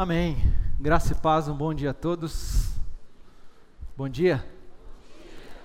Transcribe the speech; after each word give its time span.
Amém. 0.00 0.36
Graça 0.78 1.12
e 1.12 1.16
paz, 1.16 1.48
um 1.48 1.56
bom 1.56 1.74
dia 1.74 1.90
a 1.90 1.92
todos. 1.92 2.78
Bom 3.96 4.08
dia. 4.08 4.48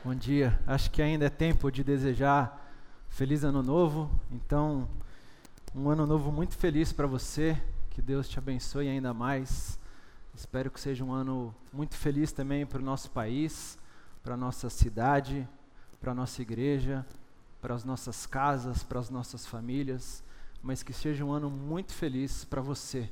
Bom 0.04 0.16
dia. 0.16 0.60
Acho 0.66 0.90
que 0.90 1.04
ainda 1.04 1.26
é 1.26 1.30
tempo 1.30 1.70
de 1.72 1.84
desejar 1.84 2.74
feliz 3.10 3.44
ano 3.44 3.62
novo. 3.62 4.10
Então, 4.32 4.90
um 5.76 5.88
ano 5.88 6.08
novo 6.08 6.32
muito 6.32 6.58
feliz 6.58 6.92
para 6.92 7.06
você. 7.06 7.62
Que 7.92 8.02
Deus 8.02 8.28
te 8.28 8.40
abençoe 8.40 8.90
ainda 8.90 9.14
mais. 9.14 9.80
Espero 10.34 10.72
que 10.72 10.80
seja 10.80 11.04
um 11.04 11.12
ano 11.12 11.54
muito 11.72 11.96
feliz 11.96 12.32
também 12.32 12.66
para 12.66 12.80
o 12.80 12.84
nosso 12.84 13.12
país, 13.12 13.78
para 14.24 14.34
a 14.34 14.38
nossa 14.38 14.68
cidade, 14.68 15.48
para 16.02 16.12
a 16.12 16.16
nossa 16.16 16.42
igreja, 16.42 17.06
para 17.62 17.76
as 17.76 17.84
nossas 17.84 18.26
casas, 18.26 18.82
para 18.82 19.00
as 19.00 19.12
nossas 19.12 19.46
famílias, 19.46 20.24
mas 20.60 20.82
que 20.82 20.92
seja 20.92 21.24
um 21.24 21.32
ano 21.32 21.52
muito 21.52 21.94
feliz 21.94 22.44
para 22.44 22.62
você 22.62 23.12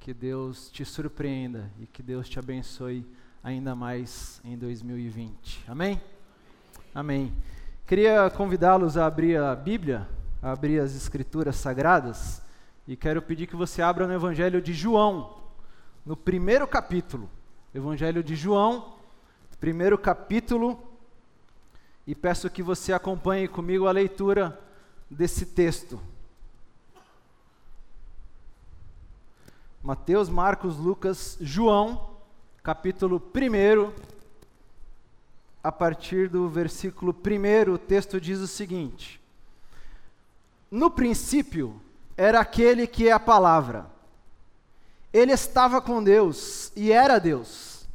que 0.00 0.14
Deus 0.14 0.70
te 0.70 0.82
surpreenda 0.82 1.70
e 1.78 1.86
que 1.86 2.02
Deus 2.02 2.26
te 2.26 2.38
abençoe 2.38 3.06
ainda 3.44 3.74
mais 3.74 4.40
em 4.42 4.56
2020. 4.56 5.62
Amém? 5.68 6.00
Amém. 6.94 7.30
Queria 7.86 8.30
convidá-los 8.30 8.96
a 8.96 9.04
abrir 9.04 9.36
a 9.36 9.54
Bíblia, 9.54 10.08
a 10.42 10.52
abrir 10.52 10.80
as 10.80 10.96
Escrituras 10.96 11.56
Sagradas, 11.56 12.40
e 12.88 12.96
quero 12.96 13.20
pedir 13.20 13.46
que 13.46 13.54
você 13.54 13.82
abra 13.82 14.06
no 14.06 14.14
Evangelho 14.14 14.62
de 14.62 14.72
João, 14.72 15.36
no 16.04 16.16
primeiro 16.16 16.66
capítulo. 16.66 17.28
Evangelho 17.74 18.24
de 18.24 18.34
João, 18.34 18.94
primeiro 19.60 19.98
capítulo, 19.98 20.82
e 22.06 22.14
peço 22.14 22.48
que 22.48 22.62
você 22.62 22.94
acompanhe 22.94 23.46
comigo 23.46 23.86
a 23.86 23.92
leitura 23.92 24.58
desse 25.10 25.44
texto. 25.44 26.00
Mateus, 29.82 30.28
Marcos, 30.28 30.76
Lucas, 30.76 31.38
João, 31.40 32.10
capítulo 32.62 33.16
1, 33.34 33.92
a 35.64 35.72
partir 35.72 36.28
do 36.28 36.50
versículo 36.50 37.14
1, 37.14 37.72
o 37.72 37.78
texto 37.78 38.20
diz 38.20 38.40
o 38.40 38.46
seguinte: 38.46 39.18
No 40.70 40.90
princípio 40.90 41.80
era 42.14 42.40
aquele 42.40 42.86
que 42.86 43.08
é 43.08 43.12
a 43.12 43.18
palavra. 43.18 43.86
Ele 45.10 45.32
estava 45.32 45.80
com 45.80 46.04
Deus 46.04 46.70
e 46.76 46.92
era 46.92 47.18
Deus. 47.18 47.86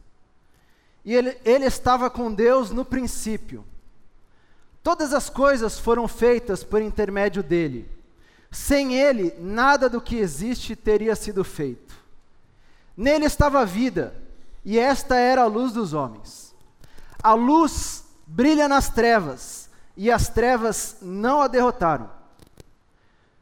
E 1.05 1.13
ele, 1.13 1.37
ele 1.45 1.65
estava 1.65 2.09
com 2.09 2.33
Deus 2.33 2.71
no 2.71 2.83
princípio. 2.83 3.63
Todas 4.81 5.13
as 5.13 5.29
coisas 5.29 5.77
foram 5.77 6.07
feitas 6.07 6.63
por 6.63 6.81
intermédio 6.81 7.43
dele 7.43 7.94
sem 8.55 8.95
ele, 8.95 9.35
nada 9.37 9.89
do 9.89 9.99
que 9.99 10.15
existe 10.15 10.77
teria 10.77 11.13
sido 11.13 11.43
feito. 11.43 11.93
Nele 12.95 13.25
estava 13.25 13.59
a 13.59 13.65
vida, 13.65 14.15
e 14.63 14.79
esta 14.79 15.17
era 15.17 15.41
a 15.41 15.45
luz 15.45 15.73
dos 15.73 15.91
homens. 15.91 16.55
A 17.21 17.33
luz 17.33 18.05
brilha 18.25 18.69
nas 18.69 18.87
trevas, 18.87 19.69
e 19.97 20.09
as 20.09 20.29
trevas 20.29 20.95
não 21.01 21.41
a 21.41 21.49
derrotaram. 21.49 22.09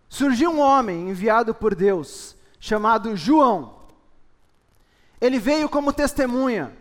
Surgiu 0.10 0.50
um 0.50 0.60
homem 0.60 1.12
enviado 1.12 1.54
por 1.54 1.76
Deus, 1.76 2.36
chamado 2.60 3.16
João. 3.16 3.76
Ele 5.22 5.38
veio 5.38 5.70
como 5.70 5.94
testemunha 5.94 6.76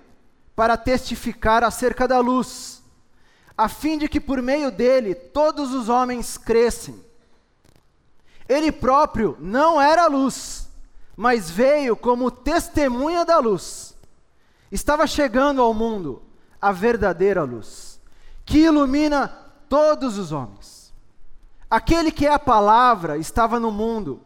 para 0.57 0.79
testificar 0.79 1.63
acerca 1.63 2.09
da 2.09 2.19
luz, 2.19 2.83
a 3.59 3.69
fim 3.69 3.99
de 3.99 4.09
que 4.09 4.19
por 4.19 4.41
meio 4.41 4.71
dele 4.71 5.15
todos 5.15 5.75
os 5.75 5.91
homens 5.91 6.39
crescem. 6.39 7.12
Ele 8.53 8.71
próprio 8.71 9.35
não 9.41 9.81
era 9.81 10.07
luz, 10.07 10.69
mas 11.17 11.51
veio 11.51 11.97
como 11.97 12.31
testemunha 12.31 13.25
da 13.25 13.39
luz. 13.39 13.97
Estava 14.71 15.07
chegando 15.07 15.63
ao 15.63 15.73
mundo 15.73 16.23
a 16.61 16.71
verdadeira 16.71 17.43
luz, 17.45 17.99
que 18.45 18.59
ilumina 18.59 19.29
todos 19.71 20.19
os 20.19 20.33
homens. 20.33 20.93
Aquele 21.71 22.13
que 22.13 22.27
é 22.27 22.33
a 22.35 22.39
palavra 22.39 23.17
estava 23.17 23.59
no 23.59 23.71
mundo, 23.71 24.21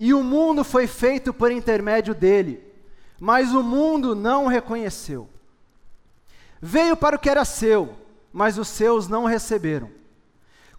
e 0.00 0.12
o 0.12 0.24
mundo 0.24 0.64
foi 0.64 0.88
feito 0.88 1.32
por 1.32 1.52
intermédio 1.52 2.12
dele, 2.12 2.60
mas 3.20 3.54
o 3.54 3.62
mundo 3.62 4.16
não 4.16 4.46
o 4.46 4.48
reconheceu. 4.48 5.28
Veio 6.60 6.96
para 6.96 7.14
o 7.14 7.18
que 7.20 7.30
era 7.30 7.44
seu, 7.44 7.94
mas 8.32 8.58
os 8.58 8.66
seus 8.66 9.06
não 9.06 9.26
receberam. 9.26 9.92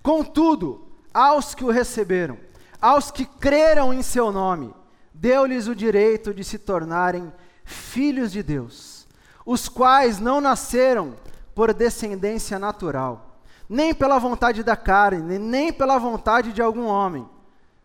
Contudo, 0.03 0.85
aos 1.13 1.55
que 1.55 1.63
o 1.63 1.71
receberam, 1.71 2.37
aos 2.85 3.09
que 3.09 3.25
creram 3.25 3.91
em 3.91 4.03
seu 4.03 4.31
nome, 4.31 4.71
deu-lhes 5.11 5.67
o 5.67 5.75
direito 5.75 6.31
de 6.31 6.43
se 6.43 6.59
tornarem 6.59 7.33
filhos 7.63 8.31
de 8.31 8.43
Deus, 8.43 9.07
os 9.43 9.67
quais 9.67 10.19
não 10.19 10.39
nasceram 10.39 11.15
por 11.55 11.73
descendência 11.73 12.59
natural, 12.59 13.39
nem 13.67 13.91
pela 13.91 14.19
vontade 14.19 14.61
da 14.61 14.75
carne, 14.75 15.39
nem 15.39 15.73
pela 15.73 15.97
vontade 15.97 16.53
de 16.53 16.61
algum 16.61 16.85
homem, 16.85 17.27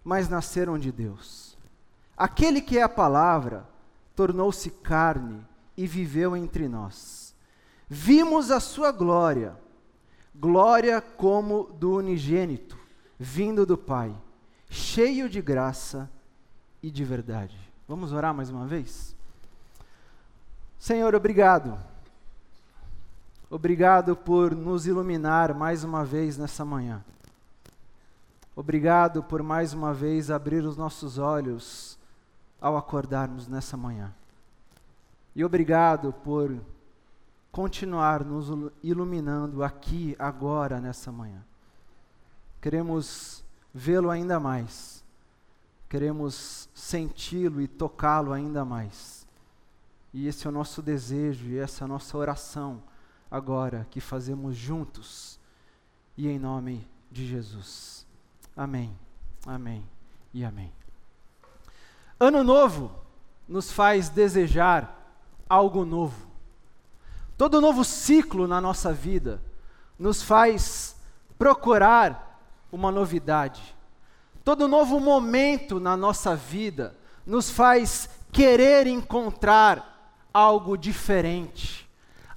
mas 0.05 0.29
nasceram 0.29 0.79
de 0.79 0.93
Deus. 0.93 1.57
Aquele 2.15 2.61
que 2.61 2.79
é 2.79 2.83
a 2.83 2.89
palavra 2.89 3.67
tornou-se 4.15 4.69
carne 4.69 5.41
e 5.79 5.87
viveu 5.87 6.37
entre 6.37 6.69
nós. 6.69 7.35
Vimos 7.89 8.51
a 8.51 8.61
sua 8.61 8.93
glória, 8.93 9.57
glória 10.35 11.01
como 11.01 11.73
do 11.73 11.97
unigênito, 11.97 12.77
vindo 13.19 13.65
do 13.65 13.79
Pai 13.79 14.15
cheio 14.71 15.29
de 15.29 15.43
graça 15.43 16.09
e 16.81 16.91
de 16.91 17.05
verdade. 17.05 17.59
Vamos 17.89 18.13
orar 18.13 18.33
mais 18.33 18.49
uma 18.49 18.67
vez? 18.67 19.17
Senhor, 20.79 21.15
obrigado. 21.15 21.77
Obrigado 23.51 24.15
por 24.15 24.55
nos 24.55 24.87
iluminar 24.87 25.53
mais 25.53 25.83
uma 25.83 26.05
vez 26.05 26.39
nessa 26.39 26.65
manhã. 26.65 27.05
Obrigado 28.55 29.25
por 29.25 29.43
mais 29.43 29.75
uma 29.75 29.93
vez 29.93 30.31
abrir 30.31 30.65
os 30.65 30.77
nossos 30.77 31.19
olhos 31.19 31.99
ao 32.61 32.77
acordarmos 32.77 33.49
nessa 33.49 33.77
manhã. 33.77 34.15
E 35.35 35.45
obrigado 35.45 36.13
por 36.13 36.57
continuar 37.51 38.25
nos 38.25 38.73
iluminando 38.83 39.65
aqui, 39.65 40.15
agora, 40.19 40.81
nessa 40.81 41.11
manhã. 41.11 41.43
Queremos 42.61 43.43
vê-lo 43.73 44.11
ainda 44.11 44.39
mais. 44.39 45.05
Queremos 45.89 46.69
senti-lo 46.75 47.61
e 47.61 47.69
tocá-lo 47.69 48.33
ainda 48.33 48.65
mais. 48.65 49.27
E 50.13 50.27
esse 50.27 50.47
é 50.47 50.51
o 50.51 50.53
nosso 50.53 50.83
desejo 50.83 51.47
e 51.47 51.59
essa 51.59 51.83
é 51.83 51.85
a 51.85 51.89
nossa 51.89 52.17
oração 52.17 52.83
agora 53.31 53.87
que 53.91 54.01
fazemos 54.01 54.57
juntos 54.57 55.39
e 56.17 56.29
em 56.29 56.39
nome 56.39 56.87
de 57.11 57.27
Jesus. 57.27 58.07
Amém. 58.57 58.97
Amém 59.47 59.85
e 60.35 60.45
amém. 60.45 60.73
Ano 62.19 62.45
novo 62.45 62.93
nos 63.49 63.71
faz 63.73 64.09
desejar 64.09 65.15
algo 65.49 65.85
novo. 65.85 66.29
Todo 67.39 67.61
novo 67.61 67.85
ciclo 67.85 68.47
na 68.47 68.61
nossa 68.61 68.93
vida 68.93 69.41
nos 69.99 70.23
faz 70.23 70.97
procurar 71.39 72.30
uma 72.73 72.91
novidade. 72.91 73.75
Todo 74.45 74.69
novo 74.69 74.99
momento 74.99 75.79
na 75.79 75.97
nossa 75.97 76.35
vida 76.35 76.97
nos 77.27 77.51
faz 77.51 78.09
querer 78.33 78.87
encontrar 78.87 80.15
algo 80.33 80.77
diferente, 80.77 81.89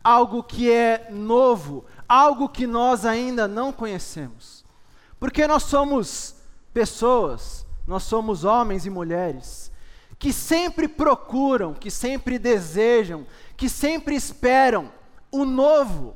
algo 0.04 0.44
que 0.44 0.72
é 0.72 1.08
novo, 1.12 1.86
algo 2.08 2.50
que 2.50 2.68
nós 2.68 3.06
ainda 3.06 3.48
não 3.48 3.72
conhecemos. 3.72 4.66
Porque 5.20 5.48
nós 5.48 5.64
somos 5.64 6.36
pessoas, 6.74 7.66
nós 7.88 8.04
somos 8.04 8.44
homens 8.44 8.86
e 8.86 8.90
mulheres 8.90 9.72
que 10.24 10.32
sempre 10.32 10.88
procuram, 10.88 11.74
que 11.74 11.92
sempre 11.92 12.40
desejam, 12.40 13.28
que 13.58 13.68
sempre 13.68 14.16
esperam 14.16 14.90
o 15.30 15.44
novo 15.44 16.16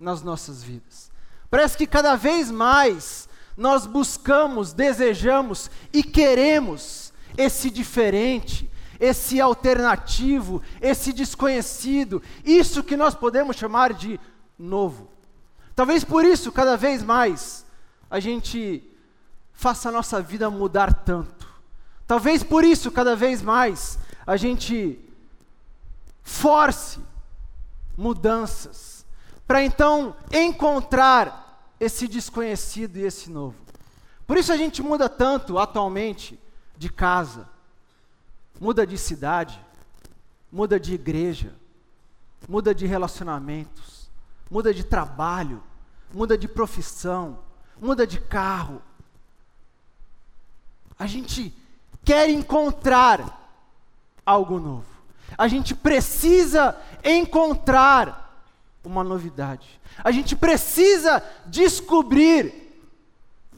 nas 0.00 0.22
nossas 0.22 0.60
vidas. 0.60 1.08
Parece 1.48 1.78
que 1.78 1.86
cada 1.86 2.16
vez 2.16 2.50
mais 2.50 3.28
nós 3.56 3.86
buscamos, 3.86 4.72
desejamos 4.72 5.70
e 5.92 6.02
queremos 6.02 7.12
esse 7.36 7.70
diferente, 7.70 8.70
esse 8.98 9.40
alternativo, 9.40 10.62
esse 10.80 11.12
desconhecido, 11.12 12.22
isso 12.44 12.82
que 12.82 12.96
nós 12.96 13.14
podemos 13.14 13.56
chamar 13.56 13.92
de 13.92 14.18
novo. 14.58 15.08
Talvez 15.74 16.04
por 16.04 16.24
isso, 16.24 16.52
cada 16.52 16.76
vez 16.76 17.02
mais, 17.02 17.64
a 18.10 18.20
gente 18.20 18.82
faça 19.52 19.88
a 19.88 19.92
nossa 19.92 20.20
vida 20.20 20.48
mudar 20.50 20.92
tanto. 20.92 21.48
Talvez 22.06 22.42
por 22.42 22.64
isso, 22.64 22.90
cada 22.90 23.16
vez 23.16 23.42
mais, 23.42 23.98
a 24.26 24.36
gente 24.36 24.98
force 26.22 26.98
mudanças, 27.96 29.04
para 29.46 29.62
então 29.62 30.16
encontrar 30.32 31.43
esse 31.78 32.06
desconhecido 32.08 32.96
e 32.96 33.02
esse 33.02 33.30
novo. 33.30 33.56
Por 34.26 34.36
isso 34.36 34.52
a 34.52 34.56
gente 34.56 34.82
muda 34.82 35.08
tanto 35.08 35.58
atualmente 35.58 36.38
de 36.76 36.90
casa. 36.90 37.48
muda 38.60 38.86
de 38.86 38.96
cidade, 38.96 39.60
muda 40.50 40.78
de 40.78 40.94
igreja, 40.94 41.52
muda 42.48 42.72
de 42.72 42.86
relacionamentos, 42.86 44.08
muda 44.48 44.72
de 44.72 44.84
trabalho, 44.84 45.60
muda 46.12 46.38
de 46.38 46.46
profissão, 46.46 47.40
muda 47.80 48.06
de 48.06 48.20
carro. 48.20 48.80
A 50.96 51.06
gente 51.06 51.52
quer 52.04 52.30
encontrar 52.30 53.44
algo 54.24 54.60
novo. 54.60 54.86
A 55.36 55.48
gente 55.48 55.74
precisa 55.74 56.80
encontrar 57.02 58.23
uma 58.84 59.02
novidade. 59.02 59.80
A 60.02 60.10
gente 60.10 60.36
precisa 60.36 61.22
descobrir 61.46 62.52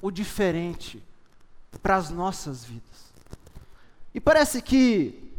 o 0.00 0.11
diferente 0.11 1.02
para 1.82 1.96
as 1.96 2.11
nossas 2.11 2.64
vidas. 2.64 3.12
E 4.14 4.20
parece 4.20 4.62
que 4.62 5.32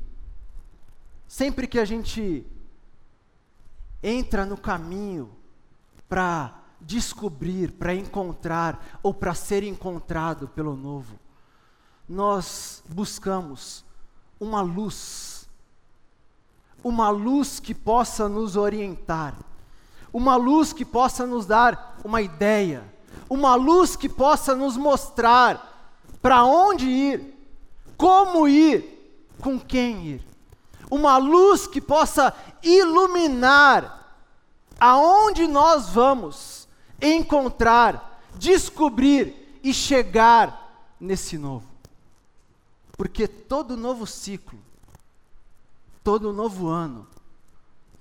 sempre 1.28 1.68
que 1.68 1.80
a 1.80 1.86
gente 1.86 2.46
entra 4.04 4.46
no 4.46 4.58
caminho 4.58 5.32
para 6.08 6.54
descobrir, 6.80 7.72
para 7.72 7.94
encontrar 7.94 9.00
ou 9.02 9.14
para 9.14 9.34
ser 9.34 9.64
encontrado 9.64 10.48
pelo 10.48 10.76
novo, 10.76 11.20
nós 12.08 12.84
buscamos 12.88 13.84
uma 14.40 14.62
luz, 14.62 15.50
uma 16.84 17.10
luz 17.10 17.60
que 17.60 17.74
possa 17.74 18.30
nos 18.30 18.56
orientar, 18.56 19.36
uma 20.12 20.36
luz 20.36 20.74
que 20.74 20.86
possa 20.86 21.26
nos 21.26 21.46
dar 21.46 22.00
uma 22.04 22.22
ideia, 22.22 22.84
uma 23.30 23.56
luz 23.56 23.96
que 23.96 24.08
possa 24.08 24.56
nos 24.56 24.78
mostrar 24.78 25.96
para 26.22 26.44
onde 26.44 26.88
ir, 26.88 27.34
como 27.98 28.48
ir, 28.48 29.28
com 29.42 29.60
quem 29.60 30.06
ir. 30.06 30.28
Uma 30.90 31.18
luz 31.18 31.68
que 31.68 31.82
possa 31.82 32.34
iluminar 32.64 34.16
aonde 34.80 35.48
nós 35.48 35.90
vamos 35.90 36.68
encontrar, 37.02 38.22
descobrir 38.36 39.60
e 39.64 39.74
chegar 39.74 40.96
nesse 41.00 41.38
novo. 41.38 41.68
Porque 42.98 43.28
todo 43.28 43.78
novo 43.78 44.08
ciclo, 44.08 44.60
todo 46.04 46.34
novo 46.34 46.68
ano, 46.68 47.08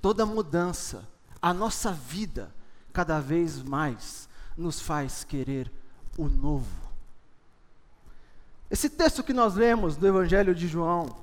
toda 0.01 0.25
mudança, 0.25 1.07
a 1.41 1.53
nossa 1.53 1.93
vida, 1.93 2.53
cada 2.93 3.21
vez 3.21 3.63
mais 3.63 4.29
nos 4.57 4.81
faz 4.81 5.25
querer 5.25 5.71
o 6.17 6.29
novo. 6.29 6.87
Esse 8.71 8.91
texto 8.91 9.23
que 9.23 9.33
nós 9.33 9.55
lemos 9.55 9.97
do 9.97 10.07
Evangelho 10.07 10.55
de 10.55 10.67
João 10.67 11.15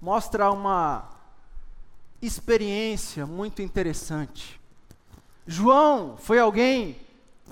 mostra 0.00 0.50
uma 0.50 1.08
experiência 2.22 3.26
muito 3.26 3.62
interessante. 3.62 4.60
João 5.46 6.16
foi 6.18 6.38
alguém 6.38 6.96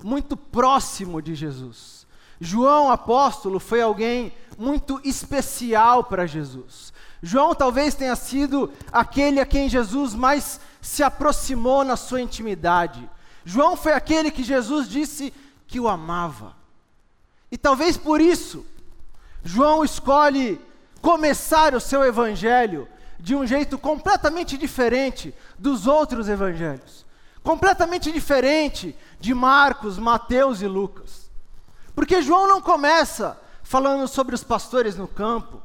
muito 0.02 0.36
próximo 0.36 1.20
de 1.20 1.34
Jesus. 1.34 2.06
João 2.40 2.90
apóstolo 2.90 3.58
foi 3.58 3.80
alguém 3.80 4.32
muito 4.58 5.00
especial 5.04 6.04
para 6.04 6.26
Jesus. 6.26 6.92
João 7.22 7.54
talvez 7.54 7.94
tenha 7.94 8.14
sido 8.16 8.70
aquele 8.92 9.40
a 9.40 9.46
quem 9.46 9.68
Jesus 9.68 10.14
mais 10.14 10.60
se 10.84 11.02
aproximou 11.02 11.82
na 11.82 11.96
sua 11.96 12.20
intimidade. 12.20 13.08
João 13.42 13.74
foi 13.74 13.94
aquele 13.94 14.30
que 14.30 14.44
Jesus 14.44 14.86
disse 14.86 15.32
que 15.66 15.80
o 15.80 15.88
amava. 15.88 16.54
E 17.50 17.56
talvez 17.56 17.96
por 17.96 18.20
isso, 18.20 18.66
João 19.42 19.82
escolhe 19.82 20.60
começar 21.00 21.74
o 21.74 21.80
seu 21.80 22.04
evangelho 22.04 22.86
de 23.18 23.34
um 23.34 23.46
jeito 23.46 23.78
completamente 23.78 24.58
diferente 24.58 25.34
dos 25.58 25.86
outros 25.86 26.28
evangelhos. 26.28 27.06
Completamente 27.42 28.12
diferente 28.12 28.94
de 29.18 29.32
Marcos, 29.32 29.98
Mateus 29.98 30.60
e 30.60 30.66
Lucas. 30.66 31.30
Porque 31.94 32.20
João 32.20 32.46
não 32.46 32.60
começa 32.60 33.40
falando 33.62 34.06
sobre 34.06 34.34
os 34.34 34.44
pastores 34.44 34.96
no 34.96 35.08
campo, 35.08 35.62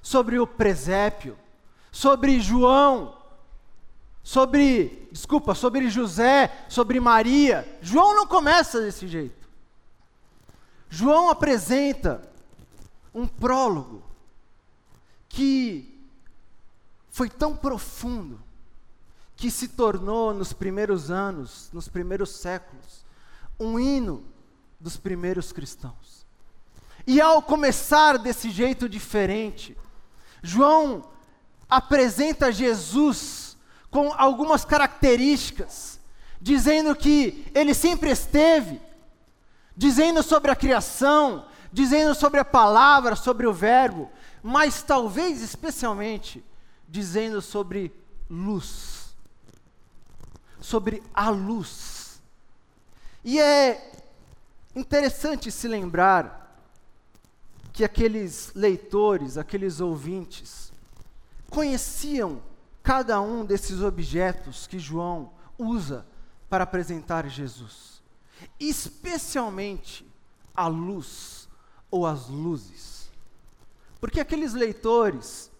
sobre 0.00 0.38
o 0.38 0.46
presépio, 0.46 1.36
sobre 1.92 2.40
João, 2.40 3.15
sobre, 4.26 5.08
desculpa, 5.12 5.54
sobre 5.54 5.88
José, 5.88 6.66
sobre 6.68 6.98
Maria. 6.98 7.78
João 7.80 8.12
não 8.12 8.26
começa 8.26 8.80
desse 8.80 9.06
jeito. 9.06 9.48
João 10.90 11.30
apresenta 11.30 12.28
um 13.14 13.24
prólogo 13.24 14.02
que 15.28 15.96
foi 17.08 17.30
tão 17.30 17.54
profundo 17.54 18.42
que 19.36 19.48
se 19.48 19.68
tornou 19.68 20.34
nos 20.34 20.52
primeiros 20.52 21.08
anos, 21.08 21.70
nos 21.72 21.86
primeiros 21.86 22.30
séculos, 22.30 23.04
um 23.60 23.78
hino 23.78 24.24
dos 24.80 24.96
primeiros 24.96 25.52
cristãos. 25.52 26.26
E 27.06 27.20
ao 27.20 27.40
começar 27.40 28.18
desse 28.18 28.50
jeito 28.50 28.88
diferente, 28.88 29.78
João 30.42 31.08
apresenta 31.70 32.50
Jesus 32.50 33.45
com 33.96 34.12
algumas 34.12 34.62
características, 34.62 35.98
dizendo 36.38 36.94
que 36.94 37.50
ele 37.54 37.72
sempre 37.72 38.10
esteve, 38.10 38.78
dizendo 39.74 40.22
sobre 40.22 40.50
a 40.50 40.54
criação, 40.54 41.46
dizendo 41.72 42.14
sobre 42.14 42.38
a 42.38 42.44
palavra, 42.44 43.16
sobre 43.16 43.46
o 43.46 43.54
verbo, 43.54 44.10
mas 44.42 44.82
talvez 44.82 45.40
especialmente 45.40 46.44
dizendo 46.86 47.40
sobre 47.40 47.90
luz, 48.28 49.16
sobre 50.60 51.02
a 51.14 51.30
luz. 51.30 52.20
E 53.24 53.40
é 53.40 53.92
Interessante 54.74 55.50
se 55.50 55.66
lembrar 55.66 56.54
que 57.72 57.82
aqueles 57.82 58.52
leitores, 58.54 59.38
aqueles 59.38 59.80
ouvintes, 59.80 60.70
conheciam 61.48 62.42
cada 62.86 63.20
um 63.20 63.44
desses 63.44 63.80
objetos 63.82 64.68
que 64.68 64.78
João 64.78 65.32
usa 65.58 66.06
para 66.48 66.62
apresentar 66.62 67.28
Jesus, 67.28 68.00
especialmente 68.60 70.08
a 70.54 70.68
luz 70.68 71.48
ou 71.90 72.06
as 72.06 72.28
luzes. 72.28 73.10
Porque 74.00 74.20
aqueles 74.20 74.54
leitores, 74.54 75.50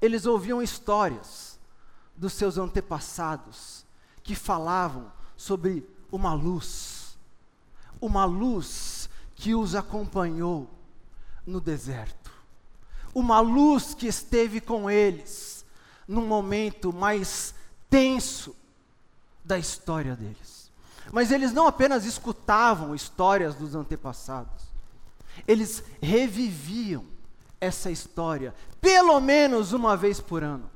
eles 0.00 0.26
ouviam 0.26 0.60
histórias 0.60 1.56
dos 2.16 2.32
seus 2.32 2.58
antepassados 2.58 3.86
que 4.24 4.34
falavam 4.34 5.12
sobre 5.36 5.88
uma 6.10 6.34
luz. 6.34 7.16
Uma 8.00 8.24
luz 8.24 9.08
que 9.36 9.54
os 9.54 9.76
acompanhou 9.76 10.68
no 11.46 11.60
deserto, 11.60 12.32
uma 13.14 13.38
luz 13.38 13.94
que 13.94 14.08
esteve 14.08 14.60
com 14.60 14.90
eles 14.90 15.51
num 16.12 16.26
momento 16.26 16.92
mais 16.92 17.54
tenso 17.88 18.54
da 19.42 19.58
história 19.58 20.14
deles. 20.14 20.70
Mas 21.10 21.32
eles 21.32 21.52
não 21.52 21.66
apenas 21.66 22.04
escutavam 22.04 22.94
histórias 22.94 23.54
dos 23.54 23.74
antepassados, 23.74 24.62
eles 25.48 25.82
reviviam 26.00 27.04
essa 27.58 27.90
história, 27.90 28.54
pelo 28.80 29.18
menos 29.20 29.72
uma 29.72 29.96
vez 29.96 30.20
por 30.20 30.44
ano. 30.44 30.70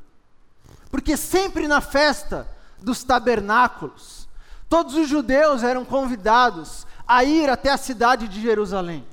Porque 0.90 1.16
sempre 1.16 1.68
na 1.68 1.80
festa 1.80 2.48
dos 2.78 3.04
tabernáculos, 3.04 4.26
todos 4.68 4.94
os 4.94 5.08
judeus 5.08 5.62
eram 5.62 5.84
convidados 5.84 6.86
a 7.06 7.22
ir 7.22 7.50
até 7.50 7.70
a 7.70 7.76
cidade 7.76 8.26
de 8.26 8.40
Jerusalém. 8.40 9.06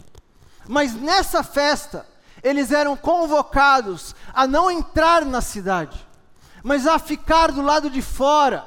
Mas 0.68 0.94
nessa 0.94 1.44
festa, 1.44 2.08
eles 2.42 2.72
eram 2.72 2.96
convocados 2.96 4.16
a 4.34 4.48
não 4.48 4.72
entrar 4.72 5.26
na 5.26 5.42
cidade, 5.42 6.08
mas 6.64 6.88
a 6.88 6.98
ficar 6.98 7.52
do 7.52 7.62
lado 7.62 7.90
de 7.90 8.02
fora. 8.02 8.66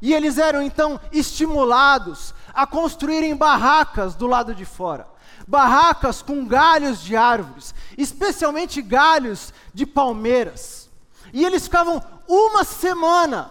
E 0.00 0.14
eles 0.14 0.38
eram 0.38 0.62
então 0.62 1.00
estimulados 1.10 2.34
a 2.54 2.66
construírem 2.66 3.34
barracas 3.34 4.14
do 4.14 4.26
lado 4.26 4.54
de 4.54 4.64
fora. 4.64 5.08
Barracas 5.46 6.22
com 6.22 6.46
galhos 6.46 7.00
de 7.00 7.16
árvores, 7.16 7.74
especialmente 7.96 8.82
galhos 8.82 9.52
de 9.72 9.86
palmeiras. 9.86 10.88
E 11.32 11.44
eles 11.44 11.64
ficavam 11.64 12.02
uma 12.28 12.62
semana 12.62 13.50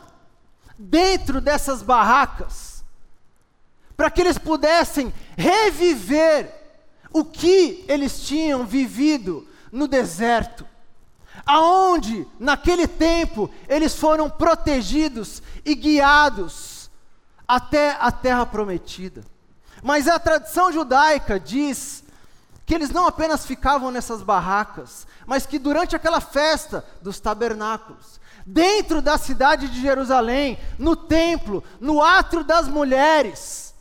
dentro 0.77 1.41
dessas 1.41 1.81
barracas 1.81 2.83
para 3.97 4.11
que 4.11 4.21
eles 4.21 4.37
pudessem 4.37 5.11
reviver 5.35 6.53
o 7.11 7.25
que 7.25 7.83
eles 7.87 8.21
tinham 8.21 8.63
vivido 8.63 9.47
no 9.71 9.87
deserto, 9.87 10.67
aonde 11.46 12.27
naquele 12.39 12.88
tempo 12.88 13.50
eles 13.67 13.96
foram 13.96 14.29
protegidos 14.29 15.41
e 15.65 15.75
guiados 15.75 16.89
até 17.48 17.98
a 18.00 18.12
terra 18.12 18.46
prometida. 18.46 19.24
Mas 19.84 20.08
a 20.08 20.20
tradição 20.20 20.72
judaica 20.72 21.39
diz 21.39 22.03
que 22.65 22.75
eles 22.75 22.89
não 22.89 23.08
apenas 23.08 23.46
ficavam 23.46 23.91
nessas 23.91 24.22
barracas, 24.22 25.08
mas 25.25 25.46
que 25.46 25.58
durante 25.58 25.96
aquela 25.96 26.20
festa 26.20 26.84
dos 27.01 27.20
tabernáculos, 27.20 28.20
dentro 28.46 29.01
da 29.01 29.17
cidade 29.17 29.70
de 29.70 29.82
Jerusalém, 29.82 30.60
no 30.77 30.96
templo, 30.96 31.63
no 31.79 32.01
átrio 32.01 32.44
das 32.44 32.67
mulheres, 32.67 33.74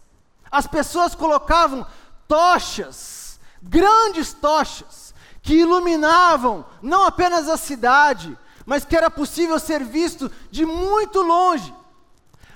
as 0.51 0.67
pessoas 0.67 1.15
colocavam 1.15 1.87
tochas, 2.29 3.41
grandes 3.63 4.33
tochas, 4.33 5.15
que 5.47 5.55
iluminavam 5.55 6.67
não 6.83 7.05
apenas 7.05 7.49
a 7.49 7.57
cidade, 7.57 8.37
mas 8.67 8.85
que 8.85 8.97
era 8.97 9.09
possível 9.09 9.61
ser 9.61 9.85
visto 9.85 10.29
de 10.51 10.67
muito 10.67 11.23
longe, 11.23 11.73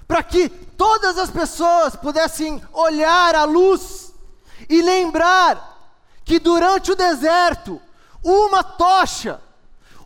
para 0.09 0.25
que 0.25 0.49
todas 0.49 1.17
as 1.17 1.31
pessoas 1.31 1.95
pudessem 1.95 2.61
olhar 2.73 3.37
a 3.37 3.45
luz 3.45 4.13
e 4.69 4.83
lembrar 4.83 5.95
que 6.25 6.41
durante 6.41 6.91
o 6.91 6.97
deserto, 6.97 7.81
uma 8.25 8.65
tocha, 8.65 9.41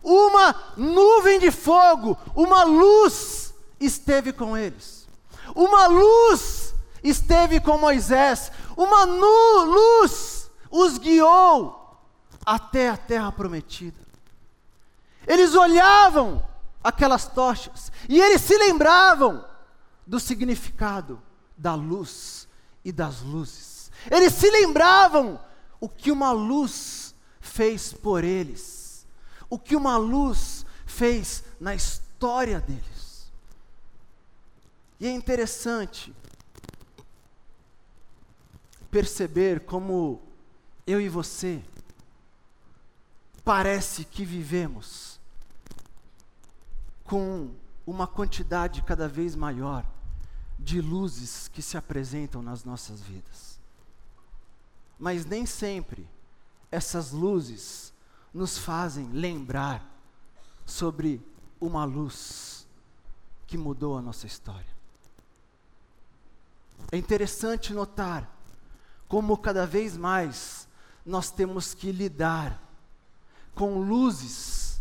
uma 0.03 0.55
nuvem 0.77 1.39
de 1.39 1.49
fogo, 1.49 2.15
uma 2.35 2.63
luz 2.65 3.51
esteve 3.79 4.31
com 4.31 4.55
eles. 4.55 5.07
Uma 5.55 5.87
luz 5.87 6.75
esteve 7.03 7.59
com 7.59 7.79
Moisés, 7.79 8.51
uma 8.77 9.05
luz 9.05 10.51
os 10.69 10.99
guiou 10.99 11.84
até 12.45 12.89
a 12.89 12.97
terra 12.97 13.31
prometida. 13.31 13.99
Eles 15.27 15.55
olhavam 15.55 16.45
aquelas 16.83 17.27
tochas 17.27 17.91
e 18.07 18.21
eles 18.21 18.41
se 18.41 18.55
lembravam 18.57 19.43
do 20.05 20.19
significado 20.19 21.21
da 21.57 21.73
luz 21.73 22.47
e 22.83 22.91
das 22.91 23.21
luzes. 23.21 23.91
Eles 24.11 24.33
se 24.33 24.49
lembravam 24.51 25.39
o 25.79 25.89
que 25.89 26.11
uma 26.11 26.31
luz 26.31 27.15
fez 27.39 27.91
por 27.91 28.23
eles, 28.23 29.07
o 29.49 29.57
que 29.57 29.75
uma 29.75 29.97
luz 29.97 30.65
fez 30.85 31.43
na 31.59 31.73
história 31.73 32.59
deles. 32.59 33.31
E 34.99 35.07
é 35.07 35.11
interessante 35.11 36.13
perceber 38.91 39.61
como 39.61 40.21
eu 40.87 41.01
e 41.01 41.09
você 41.09 41.61
parece 43.45 44.03
que 44.03 44.25
vivemos 44.25 45.19
com 47.03 47.53
uma 47.85 48.07
quantidade 48.07 48.81
cada 48.81 49.07
vez 49.07 49.35
maior 49.35 49.85
de 50.57 50.81
luzes 50.81 51.47
que 51.47 51.61
se 51.61 51.77
apresentam 51.77 52.41
nas 52.41 52.63
nossas 52.63 53.01
vidas. 53.01 53.59
Mas 54.97 55.25
nem 55.25 55.45
sempre 55.45 56.09
essas 56.71 57.11
luzes 57.11 57.93
nos 58.33 58.57
fazem 58.57 59.09
lembrar 59.11 59.85
sobre 60.65 61.21
uma 61.61 61.85
luz 61.85 62.67
que 63.45 63.57
mudou 63.57 63.95
a 63.95 64.01
nossa 64.01 64.25
história. 64.25 64.75
É 66.91 66.97
interessante 66.97 67.73
notar 67.73 68.27
como 69.07 69.37
cada 69.37 69.67
vez 69.67 69.95
mais 69.95 70.67
nós 71.05 71.29
temos 71.29 71.75
que 71.75 71.91
lidar 71.91 72.64
com 73.55 73.79
luzes 73.79 74.79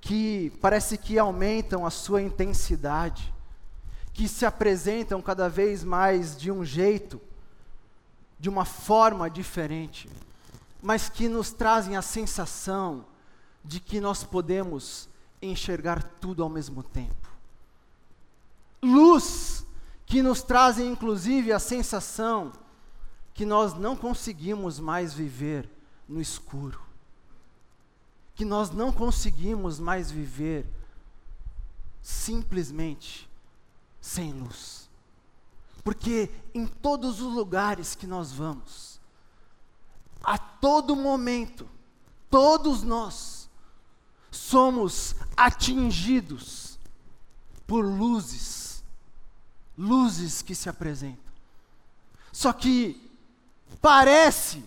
que 0.00 0.50
parece 0.60 0.96
que 0.96 1.18
aumentam 1.18 1.84
a 1.84 1.90
sua 1.90 2.22
intensidade, 2.22 3.34
que 4.14 4.26
se 4.26 4.46
apresentam 4.46 5.20
cada 5.20 5.48
vez 5.48 5.84
mais 5.84 6.36
de 6.36 6.50
um 6.50 6.64
jeito, 6.64 7.20
de 8.38 8.48
uma 8.48 8.64
forma 8.64 9.28
diferente, 9.28 10.08
mas 10.80 11.08
que 11.08 11.28
nos 11.28 11.50
trazem 11.50 11.96
a 11.96 12.02
sensação 12.02 13.04
de 13.64 13.80
que 13.80 14.00
nós 14.00 14.24
podemos 14.24 15.08
enxergar 15.42 16.02
tudo 16.02 16.42
ao 16.42 16.48
mesmo 16.48 16.82
tempo. 16.82 17.28
Luz 18.82 19.66
que 20.06 20.22
nos 20.22 20.40
trazem 20.40 20.90
inclusive 20.90 21.52
a 21.52 21.58
sensação 21.58 22.52
que 23.34 23.44
nós 23.44 23.74
não 23.74 23.94
conseguimos 23.94 24.80
mais 24.80 25.12
viver 25.12 25.68
no 26.08 26.20
escuro, 26.20 26.80
que 28.38 28.44
nós 28.44 28.70
não 28.70 28.90
conseguimos 28.90 29.78
mais 29.78 30.10
viver 30.10 30.64
simplesmente 32.00 33.28
sem 34.00 34.32
luz. 34.32 34.88
Porque 35.84 36.30
em 36.54 36.66
todos 36.66 37.20
os 37.20 37.34
lugares 37.34 37.94
que 37.94 38.06
nós 38.06 38.32
vamos, 38.32 38.98
a 40.22 40.38
todo 40.38 40.96
momento, 40.96 41.68
todos 42.30 42.82
nós 42.82 43.50
somos 44.30 45.14
atingidos 45.36 46.78
por 47.66 47.84
luzes, 47.84 48.82
luzes 49.76 50.40
que 50.40 50.54
se 50.54 50.70
apresentam. 50.70 51.28
Só 52.32 52.54
que 52.54 53.08
Parece 53.80 54.64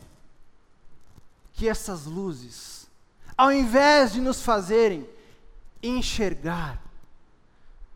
que 1.53 1.67
essas 1.67 2.05
luzes, 2.05 2.80
ao 3.41 3.51
invés 3.51 4.13
de 4.13 4.21
nos 4.21 4.43
fazerem 4.43 5.09
enxergar, 5.81 6.79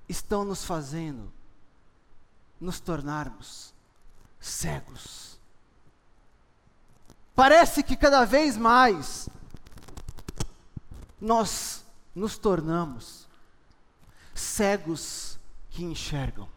estão 0.09 0.43
nos 0.43 0.65
fazendo 0.65 1.31
nos 2.59 2.79
tornarmos 2.79 3.71
cegos. 4.39 5.39
Parece 7.35 7.83
que 7.83 7.95
cada 7.95 8.25
vez 8.25 8.57
mais 8.57 9.29
nós 11.21 11.85
nos 12.15 12.39
tornamos 12.39 13.27
cegos 14.33 15.37
que 15.69 15.83
enxergam. 15.83 16.49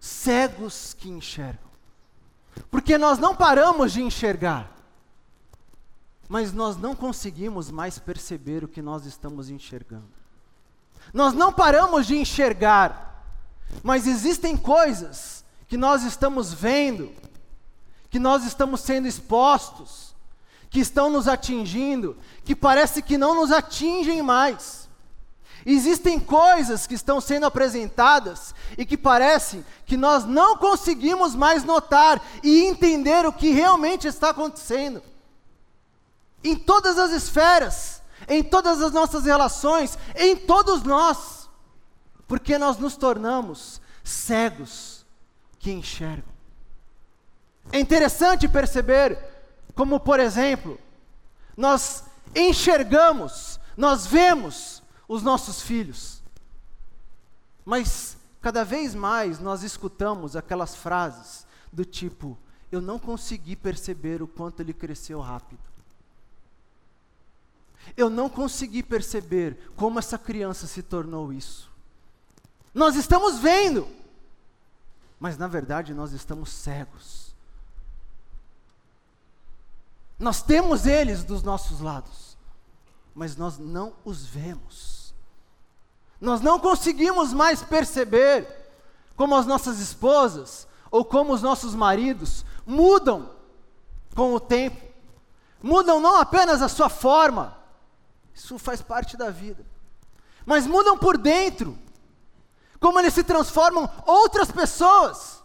Cegos 0.00 0.94
que 0.94 1.10
enxergam. 1.10 1.70
Porque 2.70 2.96
nós 2.96 3.18
não 3.18 3.36
paramos 3.36 3.92
de 3.92 4.00
enxergar, 4.00 4.74
mas 6.28 6.52
nós 6.52 6.76
não 6.76 6.94
conseguimos 6.94 7.70
mais 7.70 7.98
perceber 7.98 8.64
o 8.64 8.68
que 8.68 8.82
nós 8.82 9.06
estamos 9.06 9.48
enxergando. 9.48 10.08
Nós 11.12 11.32
não 11.32 11.52
paramos 11.52 12.06
de 12.06 12.16
enxergar, 12.16 13.24
mas 13.82 14.06
existem 14.06 14.56
coisas 14.56 15.44
que 15.68 15.76
nós 15.76 16.02
estamos 16.02 16.52
vendo, 16.52 17.12
que 18.10 18.18
nós 18.18 18.44
estamos 18.44 18.80
sendo 18.80 19.06
expostos, 19.06 20.14
que 20.68 20.80
estão 20.80 21.08
nos 21.08 21.28
atingindo, 21.28 22.16
que 22.44 22.54
parece 22.54 23.02
que 23.02 23.16
não 23.16 23.34
nos 23.34 23.52
atingem 23.52 24.22
mais. 24.22 24.86
Existem 25.64 26.18
coisas 26.18 26.86
que 26.86 26.94
estão 26.94 27.20
sendo 27.20 27.46
apresentadas 27.46 28.54
e 28.78 28.86
que 28.86 28.96
parece 28.96 29.64
que 29.84 29.96
nós 29.96 30.24
não 30.24 30.56
conseguimos 30.56 31.34
mais 31.34 31.64
notar 31.64 32.24
e 32.42 32.64
entender 32.64 33.26
o 33.26 33.32
que 33.32 33.50
realmente 33.50 34.06
está 34.06 34.30
acontecendo. 34.30 35.02
Em 36.46 36.54
todas 36.54 36.96
as 36.96 37.10
esferas, 37.10 38.00
em 38.28 38.40
todas 38.40 38.80
as 38.80 38.92
nossas 38.92 39.24
relações, 39.24 39.98
em 40.14 40.36
todos 40.36 40.84
nós, 40.84 41.50
porque 42.28 42.56
nós 42.56 42.78
nos 42.78 42.96
tornamos 42.96 43.80
cegos 44.04 45.04
que 45.58 45.72
enxergam. 45.72 46.32
É 47.72 47.80
interessante 47.80 48.46
perceber 48.46 49.18
como, 49.74 49.98
por 49.98 50.20
exemplo, 50.20 50.78
nós 51.56 52.04
enxergamos, 52.32 53.58
nós 53.76 54.06
vemos 54.06 54.80
os 55.08 55.24
nossos 55.24 55.60
filhos. 55.60 56.22
Mas 57.64 58.16
cada 58.40 58.64
vez 58.64 58.94
mais 58.94 59.40
nós 59.40 59.64
escutamos 59.64 60.36
aquelas 60.36 60.76
frases 60.76 61.44
do 61.72 61.84
tipo: 61.84 62.38
Eu 62.70 62.80
não 62.80 63.00
consegui 63.00 63.56
perceber 63.56 64.22
o 64.22 64.28
quanto 64.28 64.60
ele 64.60 64.72
cresceu 64.72 65.20
rápido. 65.20 65.75
Eu 67.96 68.10
não 68.10 68.28
consegui 68.28 68.82
perceber 68.82 69.70
como 69.74 69.98
essa 69.98 70.18
criança 70.18 70.66
se 70.66 70.82
tornou 70.82 71.32
isso. 71.32 71.70
Nós 72.74 72.94
estamos 72.94 73.38
vendo, 73.38 73.88
mas 75.18 75.38
na 75.38 75.46
verdade 75.46 75.94
nós 75.94 76.12
estamos 76.12 76.50
cegos. 76.50 77.34
Nós 80.18 80.42
temos 80.42 80.86
eles 80.86 81.24
dos 81.24 81.42
nossos 81.42 81.80
lados, 81.80 82.36
mas 83.14 83.36
nós 83.36 83.58
não 83.58 83.94
os 84.04 84.24
vemos. 84.24 85.14
Nós 86.20 86.40
não 86.40 86.58
conseguimos 86.58 87.32
mais 87.32 87.62
perceber 87.62 88.46
como 89.16 89.34
as 89.34 89.46
nossas 89.46 89.78
esposas 89.80 90.66
ou 90.90 91.04
como 91.04 91.32
os 91.32 91.42
nossos 91.42 91.74
maridos 91.74 92.44
mudam 92.66 93.30
com 94.14 94.34
o 94.34 94.40
tempo. 94.40 94.80
Mudam 95.62 96.00
não 96.00 96.16
apenas 96.16 96.62
a 96.62 96.68
sua 96.68 96.88
forma, 96.88 97.55
isso 98.36 98.58
faz 98.58 98.82
parte 98.82 99.16
da 99.16 99.30
vida, 99.30 99.64
mas 100.44 100.66
mudam 100.66 100.96
por 100.96 101.16
dentro. 101.16 101.76
Como 102.78 103.00
eles 103.00 103.14
se 103.14 103.24
transformam 103.24 103.90
outras 104.06 104.52
pessoas. 104.52 105.42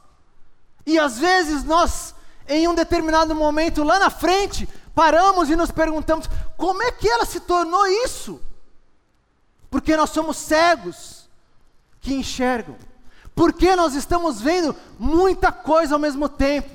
E 0.86 1.00
às 1.00 1.17
vezes 1.17 1.63
nós 1.63 2.13
em 2.48 2.67
um 2.67 2.75
determinado 2.75 3.33
momento 3.33 3.81
lá 3.81 3.98
na 3.98 4.10
frente, 4.10 4.67
paramos 4.93 5.50
e 5.50 5.55
nos 5.55 5.71
perguntamos: 5.71 6.29
como 6.57 6.83
é 6.83 6.91
que 6.91 7.07
ela 7.07 7.25
se 7.25 7.39
tornou 7.39 7.88
isso? 7.88 8.41
Porque 9.69 9.95
nós 9.95 10.10
somos 10.10 10.36
cegos 10.36 11.29
que 12.01 12.13
enxergam. 12.13 12.75
Porque 13.33 13.74
nós 13.74 13.95
estamos 13.95 14.41
vendo 14.41 14.75
muita 15.00 15.50
coisa 15.50 15.95
ao 15.95 16.00
mesmo 16.00 16.27
tempo. 16.27 16.69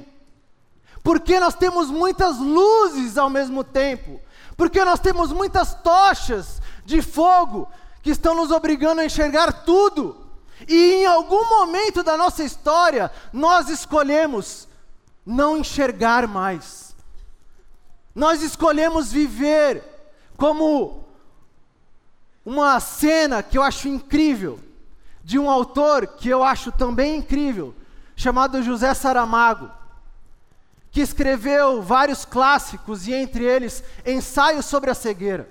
Porque 1.02 1.38
nós 1.38 1.54
temos 1.54 1.90
muitas 1.90 2.38
luzes 2.38 3.18
ao 3.18 3.28
mesmo 3.28 3.62
tempo. 3.62 4.18
Porque 4.56 4.84
nós 4.84 5.00
temos 5.00 5.32
muitas 5.32 5.74
tochas 5.74 6.60
de 6.84 7.02
fogo 7.02 7.68
que 8.02 8.10
estão 8.10 8.34
nos 8.34 8.50
obrigando 8.50 9.00
a 9.00 9.04
enxergar 9.04 9.64
tudo. 9.64 10.26
E 10.66 10.94
em 10.94 11.06
algum 11.06 11.44
momento 11.48 12.02
da 12.02 12.16
nossa 12.16 12.42
história, 12.42 13.10
nós 13.32 13.68
escolhemos 13.68 14.66
não 15.24 15.58
enxergar 15.58 16.26
mais. 16.26 16.96
Nós 18.14 18.42
escolhemos 18.42 19.12
viver 19.12 19.84
como 20.36 21.04
uma 22.44 22.78
cena 22.78 23.42
que 23.42 23.58
eu 23.58 23.62
acho 23.62 23.88
incrível, 23.88 24.60
de 25.22 25.38
um 25.38 25.50
autor 25.50 26.06
que 26.06 26.28
eu 26.28 26.44
acho 26.44 26.70
também 26.70 27.16
incrível, 27.16 27.74
chamado 28.14 28.62
José 28.62 28.94
Saramago, 28.94 29.70
que 30.96 31.02
escreveu 31.02 31.82
vários 31.82 32.24
clássicos 32.24 33.06
e 33.06 33.12
entre 33.12 33.44
eles 33.44 33.84
Ensaio 34.06 34.62
sobre 34.62 34.90
a 34.90 34.94
Cegueira. 34.94 35.46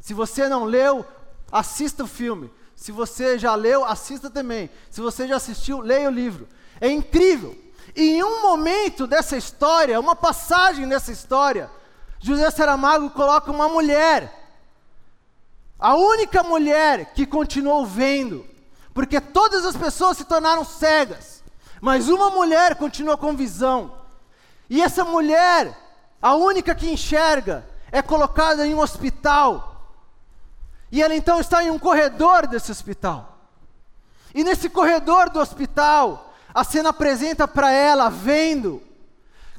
Se 0.00 0.12
você 0.12 0.48
não 0.48 0.64
leu, 0.64 1.06
assista 1.52 2.02
o 2.02 2.08
filme. 2.08 2.52
Se 2.74 2.90
você 2.90 3.38
já 3.38 3.54
leu, 3.54 3.84
assista 3.84 4.28
também. 4.28 4.68
Se 4.90 5.00
você 5.00 5.28
já 5.28 5.36
assistiu, 5.36 5.78
leia 5.78 6.08
o 6.08 6.12
livro. 6.12 6.48
É 6.80 6.90
incrível. 6.90 7.56
E 7.94 8.10
em 8.10 8.24
um 8.24 8.42
momento 8.42 9.06
dessa 9.06 9.36
história, 9.36 10.00
uma 10.00 10.16
passagem 10.16 10.88
dessa 10.88 11.12
história, 11.12 11.70
José 12.18 12.50
Saramago 12.50 13.08
coloca 13.10 13.52
uma 13.52 13.68
mulher, 13.68 14.36
a 15.78 15.94
única 15.94 16.42
mulher 16.42 17.12
que 17.14 17.24
continuou 17.24 17.86
vendo, 17.86 18.44
porque 18.92 19.20
todas 19.20 19.64
as 19.64 19.76
pessoas 19.76 20.16
se 20.16 20.24
tornaram 20.24 20.64
cegas, 20.64 21.40
mas 21.80 22.08
uma 22.08 22.30
mulher 22.30 22.74
continuou 22.74 23.16
com 23.16 23.36
visão. 23.36 24.01
E 24.72 24.80
essa 24.80 25.04
mulher, 25.04 25.78
a 26.22 26.34
única 26.34 26.74
que 26.74 26.90
enxerga, 26.90 27.62
é 27.92 28.00
colocada 28.00 28.66
em 28.66 28.74
um 28.74 28.78
hospital 28.78 29.68
e 30.90 31.02
ela 31.02 31.14
então 31.14 31.38
está 31.38 31.62
em 31.62 31.70
um 31.70 31.78
corredor 31.78 32.46
desse 32.46 32.72
hospital. 32.72 33.36
E 34.34 34.42
nesse 34.42 34.70
corredor 34.70 35.28
do 35.28 35.40
hospital, 35.40 36.32
a 36.54 36.64
cena 36.64 36.88
apresenta 36.88 37.46
para 37.46 37.70
ela, 37.70 38.08
vendo 38.08 38.82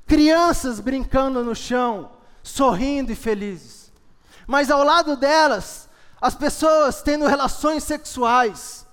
crianças 0.08 0.80
brincando 0.80 1.44
no 1.44 1.54
chão, 1.54 2.10
sorrindo 2.42 3.12
e 3.12 3.16
felizes. 3.16 3.92
Mas 4.48 4.72
ao 4.72 4.84
lado 4.84 5.16
delas, 5.16 5.88
as 6.20 6.34
pessoas 6.34 7.04
tendo 7.04 7.28
relações 7.28 7.84
sexuais. 7.84 8.84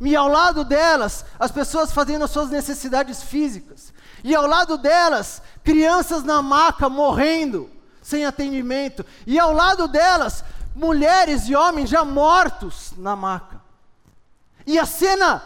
E 0.00 0.16
ao 0.16 0.26
lado 0.26 0.64
delas, 0.64 1.26
as 1.38 1.50
pessoas 1.50 1.92
fazendo 1.92 2.24
as 2.24 2.30
suas 2.30 2.48
necessidades 2.48 3.22
físicas. 3.22 3.92
E 4.22 4.34
ao 4.34 4.46
lado 4.46 4.76
delas, 4.76 5.42
crianças 5.64 6.22
na 6.22 6.40
maca 6.42 6.88
morrendo, 6.88 7.70
sem 8.02 8.24
atendimento. 8.24 9.04
E 9.26 9.38
ao 9.38 9.52
lado 9.52 9.86
delas, 9.88 10.44
mulheres 10.74 11.48
e 11.48 11.54
homens 11.54 11.90
já 11.90 12.04
mortos 12.04 12.92
na 12.96 13.14
maca. 13.14 13.60
E 14.66 14.78
a 14.78 14.86
cena 14.86 15.42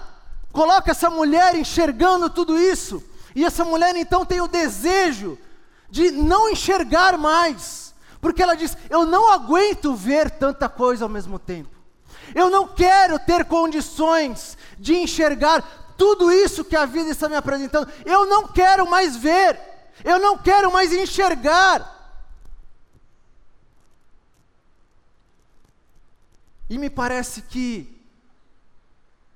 coloca 0.53 0.91
essa 0.91 1.11
mulher 1.11 1.55
enxergando 1.55 2.31
tudo 2.31 2.59
isso, 2.59 3.03
e 3.35 3.45
essa 3.45 3.65
mulher 3.65 3.97
então 3.97 4.25
tem 4.25 4.41
o 4.41 4.49
desejo 4.49 5.37
de 5.91 6.11
não 6.11 6.49
enxergar 6.49 7.19
mais, 7.19 7.95
porque 8.21 8.43
ela 8.43 8.55
diz: 8.55 8.77
Eu 8.89 9.05
não 9.05 9.33
aguento 9.33 9.95
ver 9.95 10.31
tanta 10.31 10.69
coisa 10.69 11.05
ao 11.05 11.09
mesmo 11.09 11.39
tempo. 11.39 11.75
Eu 12.35 12.49
não 12.51 12.67
quero 12.67 13.19
ter 13.19 13.45
condições 13.45 14.57
de 14.79 14.97
enxergar 14.97 15.63
tudo 15.97 16.33
isso 16.33 16.65
que 16.65 16.77
a 16.77 16.87
vida 16.87 17.11
está 17.11 17.29
me 17.29 17.37
apresentando. 17.37 17.89
Eu 18.05 18.27
não 18.27 18.49
quero 18.49 18.89
mais 18.89 19.17
ver. 19.17 19.74
Eu 20.03 20.19
não 20.19 20.39
quero 20.39 20.73
mais 20.73 20.93
enxergar. 20.93 21.93
E 26.69 26.79
me 26.79 26.89
parece 26.89 27.43
que, 27.43 28.03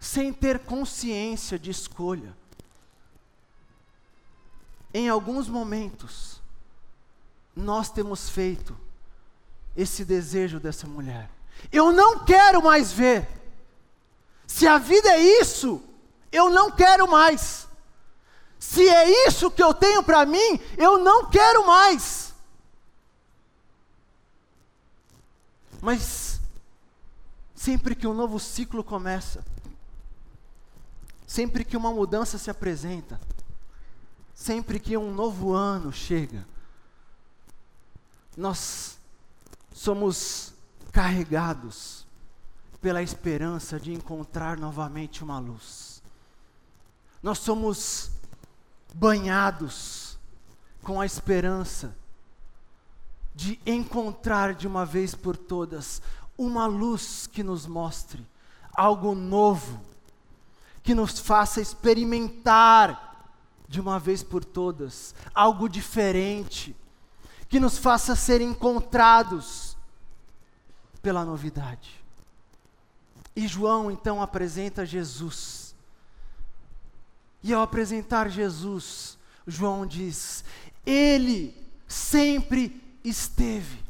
sem 0.01 0.33
ter 0.33 0.61
consciência 0.61 1.59
de 1.59 1.71
escolha, 1.71 2.37
em 4.93 5.09
alguns 5.09 5.49
momentos, 5.49 6.41
nós 7.55 7.91
temos 7.91 8.29
feito 8.31 8.77
esse 9.77 10.05
desejo 10.05 10.59
dessa 10.59 10.87
mulher. 10.87 11.31
Eu 11.71 11.93
não 11.93 12.25
quero 12.25 12.63
mais 12.63 12.93
ver. 12.93 13.29
Se 14.47 14.67
a 14.67 14.79
vida 14.79 15.11
é 15.11 15.21
isso, 15.41 15.83
eu 16.33 16.49
não 16.49 16.71
quero 16.71 17.09
mais. 17.09 17.68
Se 18.59 18.89
é 18.89 19.29
isso 19.29 19.51
que 19.51 19.63
eu 19.63 19.73
tenho 19.73 20.03
para 20.03 20.27
mim, 20.27 20.61
eu 20.77 20.99
não 20.99 21.31
quero 21.31 21.67
mais. 21.67 22.35
Mas 25.81 26.39
Sempre 27.59 27.97
que 27.97 28.07
um 28.07 28.15
novo 28.15 28.39
ciclo 28.39 28.85
começa, 28.85 29.45
sempre 31.27 31.65
que 31.65 31.77
uma 31.77 31.93
mudança 31.93 32.39
se 32.39 32.49
apresenta, 32.49 33.21
sempre 34.33 34.79
que 34.79 34.97
um 34.97 35.13
novo 35.13 35.53
ano 35.53 35.93
chega, 35.93 36.47
nós 38.37 38.97
somos 39.73 40.55
carregados 40.93 42.07
pela 42.81 43.03
esperança 43.03 43.81
de 43.81 43.93
encontrar 43.93 44.57
novamente 44.57 45.25
uma 45.25 45.41
luz. 45.41 46.01
Nós 47.21 47.39
somos 47.39 48.13
banhados 48.99 50.19
com 50.83 51.01
a 51.01 51.07
esperança 51.07 51.97
de 53.33 53.61
encontrar 53.65 54.55
de 54.55 54.67
uma 54.67 54.85
vez 54.85 55.15
por 55.15 55.37
todas 55.37 56.03
uma 56.37 56.67
luz 56.67 57.29
que 57.29 57.45
nos 57.45 57.67
mostre 57.67 58.27
algo 58.75 59.15
novo, 59.15 59.81
que 60.83 60.95
nos 60.95 61.21
faça 61.21 61.61
experimentar 61.61 63.33
de 63.69 63.81
uma 63.81 63.99
vez 63.99 64.23
por 64.23 64.45
todas 64.45 65.15
algo 65.33 65.69
diferente, 65.69 66.75
que 67.49 67.61
nos 67.61 67.79
faça 67.79 68.17
ser 68.17 68.41
encontrados 68.41 69.77
pela 71.01 71.25
novidade. 71.25 72.03
E 73.37 73.47
João 73.47 73.91
então 73.91 74.21
apresenta 74.21 74.85
Jesus. 74.85 75.58
E 77.43 77.53
ao 77.53 77.63
apresentar 77.63 78.29
Jesus, 78.29 79.17
João 79.47 79.87
diz: 79.87 80.45
Ele 80.85 81.55
sempre 81.87 82.83
esteve 83.05 83.89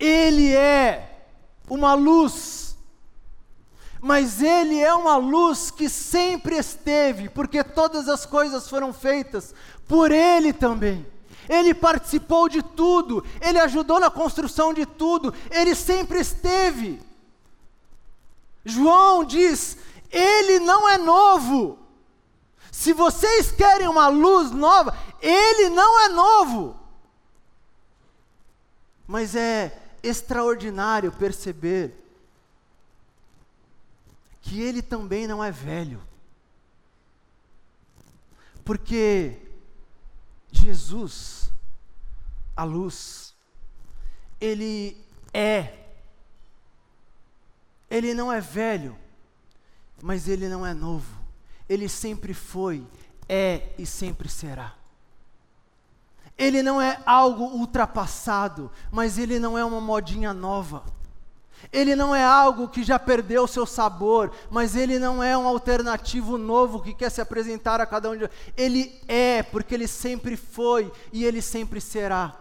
ele 0.00 0.54
é 0.54 1.26
uma 1.68 1.92
luz, 1.92 2.74
mas 4.00 4.40
Ele 4.40 4.80
é 4.80 4.94
uma 4.94 5.16
luz 5.16 5.70
que 5.70 5.90
sempre 5.90 6.56
esteve, 6.56 7.28
porque 7.28 7.62
todas 7.62 8.08
as 8.08 8.24
coisas 8.24 8.66
foram 8.66 8.94
feitas 8.94 9.54
por 9.86 10.10
Ele 10.10 10.54
também. 10.54 11.06
Ele 11.46 11.74
participou 11.74 12.48
de 12.48 12.62
tudo, 12.62 13.22
Ele 13.42 13.58
ajudou 13.58 14.00
na 14.00 14.10
construção 14.10 14.72
de 14.72 14.86
tudo, 14.86 15.34
Ele 15.50 15.74
sempre 15.74 16.20
esteve. 16.20 16.98
João 18.64 19.22
diz: 19.22 19.76
Ele 20.10 20.58
não 20.58 20.88
é 20.88 20.98
novo. 20.98 21.78
Se 22.70 22.92
vocês 22.92 23.50
querem 23.50 23.88
uma 23.88 24.08
luz 24.08 24.50
nova, 24.50 24.96
Ele 25.20 25.68
não 25.68 26.00
é 26.00 26.08
novo. 26.08 26.78
Mas 29.06 29.34
é 29.34 29.76
extraordinário 30.02 31.12
perceber 31.12 32.00
que 34.40 34.60
ele 34.60 34.82
também 34.82 35.26
não 35.26 35.42
é 35.42 35.50
velho. 35.50 36.02
Porque 38.64 39.36
Jesus, 40.50 41.50
a 42.56 42.64
luz, 42.64 43.34
ele 44.40 44.96
é. 45.32 45.78
Ele 47.90 48.14
não 48.14 48.32
é 48.32 48.40
velho, 48.40 48.96
mas 50.02 50.28
ele 50.28 50.48
não 50.48 50.66
é 50.66 50.74
novo. 50.74 51.18
Ele 51.68 51.88
sempre 51.88 52.34
foi, 52.34 52.86
é 53.28 53.68
e 53.78 53.86
sempre 53.86 54.28
será. 54.28 54.74
Ele 56.36 56.62
não 56.62 56.80
é 56.80 57.00
algo 57.04 57.44
ultrapassado, 57.44 58.70
mas 58.90 59.18
ele 59.18 59.38
não 59.38 59.58
é 59.58 59.64
uma 59.64 59.80
modinha 59.80 60.32
nova. 60.32 60.82
Ele 61.72 61.94
não 61.94 62.14
é 62.14 62.24
algo 62.24 62.68
que 62.68 62.82
já 62.82 62.98
perdeu 62.98 63.46
seu 63.46 63.66
sabor, 63.66 64.32
mas 64.50 64.74
ele 64.74 64.98
não 64.98 65.22
é 65.22 65.36
um 65.36 65.46
alternativo 65.46 66.38
novo 66.38 66.80
que 66.80 66.94
quer 66.94 67.10
se 67.10 67.20
apresentar 67.20 67.80
a 67.80 67.86
cada 67.86 68.10
um 68.10 68.14
de 68.14 68.22
nós. 68.22 68.30
Ele 68.56 68.98
é, 69.06 69.42
porque 69.42 69.74
ele 69.74 69.86
sempre 69.86 70.36
foi 70.36 70.90
e 71.12 71.24
ele 71.24 71.42
sempre 71.42 71.80
será. 71.80 72.34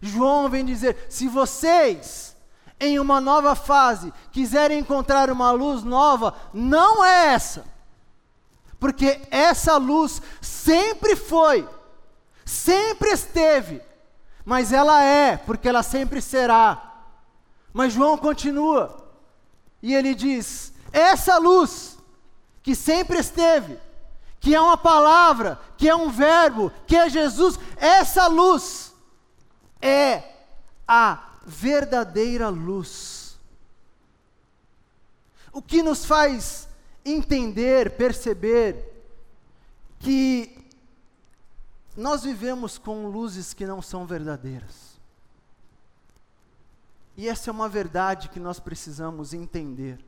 João 0.00 0.48
vem 0.48 0.64
dizer: 0.64 1.06
se 1.08 1.28
vocês, 1.28 2.35
em 2.78 2.98
uma 2.98 3.20
nova 3.20 3.54
fase, 3.54 4.12
quiserem 4.30 4.78
encontrar 4.78 5.30
uma 5.30 5.50
luz 5.50 5.82
nova, 5.82 6.34
não 6.52 7.04
é 7.04 7.34
essa, 7.34 7.64
porque 8.78 9.20
essa 9.30 9.76
luz 9.76 10.20
sempre 10.40 11.16
foi, 11.16 11.66
sempre 12.44 13.10
esteve, 13.10 13.80
mas 14.44 14.72
ela 14.72 15.02
é, 15.02 15.36
porque 15.36 15.68
ela 15.68 15.82
sempre 15.82 16.20
será. 16.20 16.82
Mas 17.72 17.92
João 17.92 18.16
continua, 18.18 19.04
e 19.82 19.94
ele 19.94 20.14
diz: 20.14 20.72
essa 20.92 21.38
luz, 21.38 21.98
que 22.62 22.74
sempre 22.74 23.18
esteve, 23.18 23.78
que 24.38 24.54
é 24.54 24.60
uma 24.60 24.76
palavra, 24.76 25.58
que 25.76 25.88
é 25.88 25.94
um 25.96 26.10
verbo, 26.10 26.70
que 26.86 26.96
é 26.96 27.08
Jesus, 27.08 27.58
essa 27.76 28.26
luz 28.26 28.94
é 29.80 30.22
a 30.86 31.25
verdadeira 31.46 32.48
luz. 32.48 33.38
O 35.52 35.62
que 35.62 35.82
nos 35.82 36.04
faz 36.04 36.68
entender, 37.04 37.92
perceber 37.92 38.92
que 40.00 40.66
nós 41.96 42.24
vivemos 42.24 42.76
com 42.76 43.06
luzes 43.06 43.54
que 43.54 43.64
não 43.64 43.80
são 43.80 44.04
verdadeiras. 44.04 44.96
E 47.16 47.28
essa 47.28 47.48
é 47.48 47.52
uma 47.52 47.68
verdade 47.68 48.28
que 48.28 48.38
nós 48.38 48.60
precisamos 48.60 49.32
entender. 49.32 49.98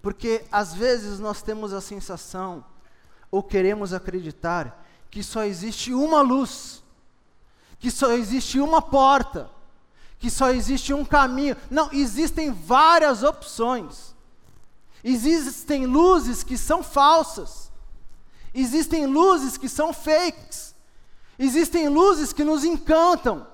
Porque 0.00 0.44
às 0.52 0.74
vezes 0.74 1.18
nós 1.18 1.42
temos 1.42 1.72
a 1.72 1.80
sensação, 1.80 2.64
ou 3.30 3.42
queremos 3.42 3.92
acreditar, 3.92 4.86
que 5.10 5.22
só 5.22 5.42
existe 5.42 5.92
uma 5.92 6.20
luz, 6.20 6.84
que 7.80 7.90
só 7.90 8.12
existe 8.12 8.60
uma 8.60 8.80
porta, 8.80 9.50
que 10.18 10.30
só 10.30 10.50
existe 10.50 10.92
um 10.92 11.04
caminho. 11.04 11.56
Não, 11.70 11.90
existem 11.92 12.50
várias 12.50 13.22
opções. 13.22 14.14
Existem 15.02 15.86
luzes 15.86 16.42
que 16.42 16.56
são 16.56 16.82
falsas. 16.82 17.70
Existem 18.54 19.06
luzes 19.06 19.56
que 19.56 19.68
são 19.68 19.92
fakes. 19.92 20.74
Existem 21.38 21.88
luzes 21.88 22.32
que 22.32 22.44
nos 22.44 22.64
encantam 22.64 23.46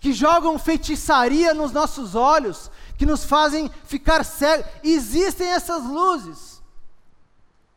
que 0.00 0.14
jogam 0.14 0.58
feitiçaria 0.58 1.52
nos 1.52 1.72
nossos 1.72 2.14
olhos, 2.14 2.70
que 2.96 3.04
nos 3.04 3.22
fazem 3.22 3.70
ficar 3.84 4.24
cegos. 4.24 4.66
Existem 4.82 5.48
essas 5.48 5.84
luzes. 5.84 6.62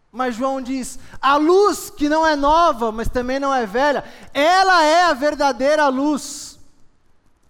Mas 0.10 0.36
João 0.36 0.62
diz: 0.62 0.98
a 1.22 1.36
luz 1.36 1.90
que 1.90 2.08
não 2.08 2.26
é 2.26 2.36
nova, 2.36 2.92
mas 2.92 3.10
também 3.10 3.40
não 3.40 3.54
é 3.54 3.66
velha, 3.66 4.06
ela 4.34 4.84
é 4.84 5.04
a 5.04 5.14
verdadeira 5.14 5.88
luz. 5.90 6.53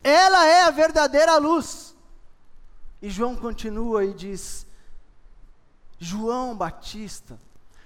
Ela 0.04 0.46
é 0.46 0.64
a 0.64 0.72
verdadeira 0.72 1.38
luz. 1.38 1.96
E 3.02 3.10
João 3.10 3.36
continua 3.36 4.04
e 4.04 4.14
diz: 4.14 4.66
João 5.98 6.56
Batista 6.56 7.40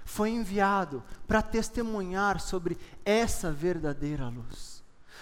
foi 0.04 0.30
enviado 0.30 1.04
para 1.28 1.42
testemunhar 1.42 2.40
sobre 2.40 2.78
essa 3.06 3.52
verdadeira 3.52 4.28
luz 4.30 4.78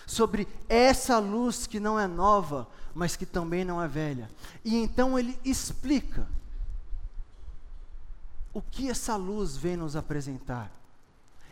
sobre 0.06 0.48
essa 0.70 1.18
luz 1.20 1.66
que 1.66 1.80
não 1.80 2.00
é 2.00 2.08
nova, 2.08 2.68
mas 2.94 3.16
que 3.16 3.26
também 3.26 3.66
não 3.66 3.82
é 3.82 3.88
velha. 3.88 4.30
E 4.64 4.76
então 4.76 5.18
ele 5.18 5.40
explica 5.44 6.28
o 8.54 8.62
que 8.62 8.90
essa 8.90 9.16
luz 9.16 9.58
vem 9.58 9.76
nos 9.76 9.96
apresentar 9.96 10.72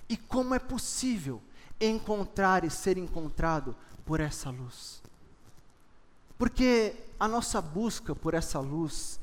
e 0.08 0.16
como 0.16 0.54
é 0.54 0.60
possível 0.60 1.42
encontrar 1.80 2.64
e 2.64 2.70
ser 2.70 2.98
encontrado 2.98 3.76
por 4.06 4.20
essa 4.20 4.50
luz. 4.50 5.02
Porque 6.44 6.94
a 7.18 7.26
nossa 7.26 7.62
busca 7.62 8.14
por 8.14 8.34
essa 8.34 8.60
luz, 8.60 9.18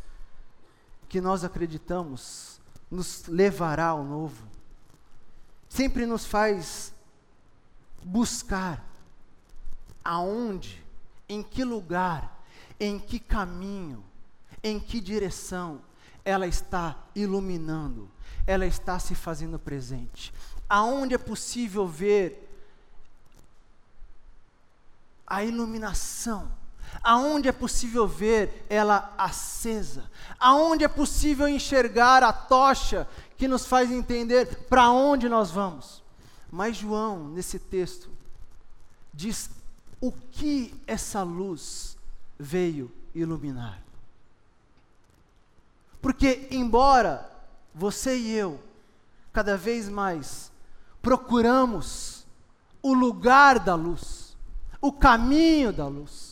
que 1.06 1.20
nós 1.20 1.44
acreditamos, 1.44 2.59
nos 2.90 3.26
levará 3.26 3.88
ao 3.88 4.02
novo, 4.02 4.42
sempre 5.68 6.06
nos 6.06 6.24
faz 6.24 6.94
buscar 8.02 8.83
aonde, 10.02 10.83
em 11.28 11.42
que 11.42 11.62
lugar, 11.62 12.42
em 12.80 12.98
que 12.98 13.20
caminho, 13.20 14.02
em 14.62 14.80
que 14.80 14.98
direção 14.98 15.83
ela 16.24 16.46
está 16.46 16.96
iluminando, 17.14 18.11
ela 18.46 18.64
está 18.64 18.98
se 18.98 19.14
fazendo 19.14 19.59
presente. 19.59 20.33
Aonde 20.66 21.14
é 21.14 21.18
possível 21.18 21.87
ver 21.87 22.48
a 25.26 25.44
iluminação, 25.44 26.59
aonde 27.03 27.48
é 27.48 27.53
possível 27.53 28.07
ver 28.07 28.66
ela 28.68 29.14
acesa, 29.16 30.11
aonde 30.38 30.85
é 30.85 30.88
possível 30.88 31.48
enxergar 31.48 32.22
a 32.22 32.33
tocha 32.33 33.09
que 33.37 33.48
nos 33.48 33.66
faz 33.66 33.90
entender 33.90 34.66
para 34.68 34.90
onde 34.90 35.29
nós 35.29 35.50
vamos. 35.50 36.03
Mas 36.50 36.76
João, 36.76 37.29
nesse 37.29 37.59
texto, 37.59 38.11
diz 39.12 39.50
o 40.00 40.11
que 40.11 40.74
essa 40.87 41.22
luz 41.22 41.96
veio 42.38 42.90
iluminar. 43.14 43.81
Porque, 46.00 46.48
embora 46.50 47.31
você 47.74 48.16
e 48.16 48.33
eu, 48.33 48.61
cada 49.33 49.57
vez 49.57 49.88
mais, 49.88 50.50
procuramos 51.03 52.26
o 52.83 52.94
lugar 52.94 53.59
da 53.59 53.74
luz, 53.74 54.37
o 54.81 54.92
caminho 54.92 55.72
da 55.72 55.87
luz, 55.87 56.30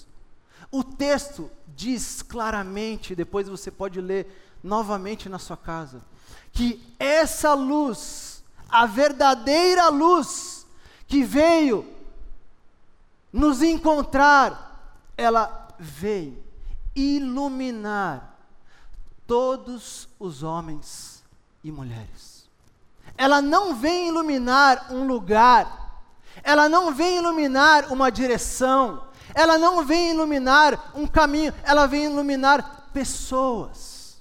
o 0.71 0.85
texto 0.85 1.51
diz 1.67 2.23
claramente, 2.23 3.15
depois 3.15 3.49
você 3.49 3.71
pode 3.71 4.01
ler 4.01 4.57
novamente 4.63 5.29
na 5.29 5.39
sua 5.39 5.57
casa, 5.57 6.03
que 6.53 6.83
essa 6.99 7.55
luz, 7.55 8.43
a 8.69 8.85
verdadeira 8.87 9.89
luz 9.89 10.67
que 11.07 11.23
veio 11.23 11.87
nos 13.33 13.63
encontrar, 13.63 15.01
ela 15.17 15.69
veio 15.79 16.43
iluminar 16.95 18.37
todos 19.27 20.09
os 20.19 20.43
homens 20.43 21.23
e 21.63 21.71
mulheres. 21.71 22.49
Ela 23.17 23.41
não 23.41 23.75
vem 23.75 24.09
iluminar 24.09 24.93
um 24.93 25.07
lugar, 25.07 26.03
ela 26.43 26.69
não 26.69 26.93
vem 26.93 27.19
iluminar 27.19 27.93
uma 27.93 28.11
direção, 28.11 29.08
ela 29.35 29.59
não 29.59 29.85
vem 29.85 30.11
iluminar 30.11 30.93
um 30.95 31.07
caminho, 31.07 31.55
ela 31.63 31.87
vem 31.87 32.05
iluminar 32.05 32.89
pessoas. 32.93 34.19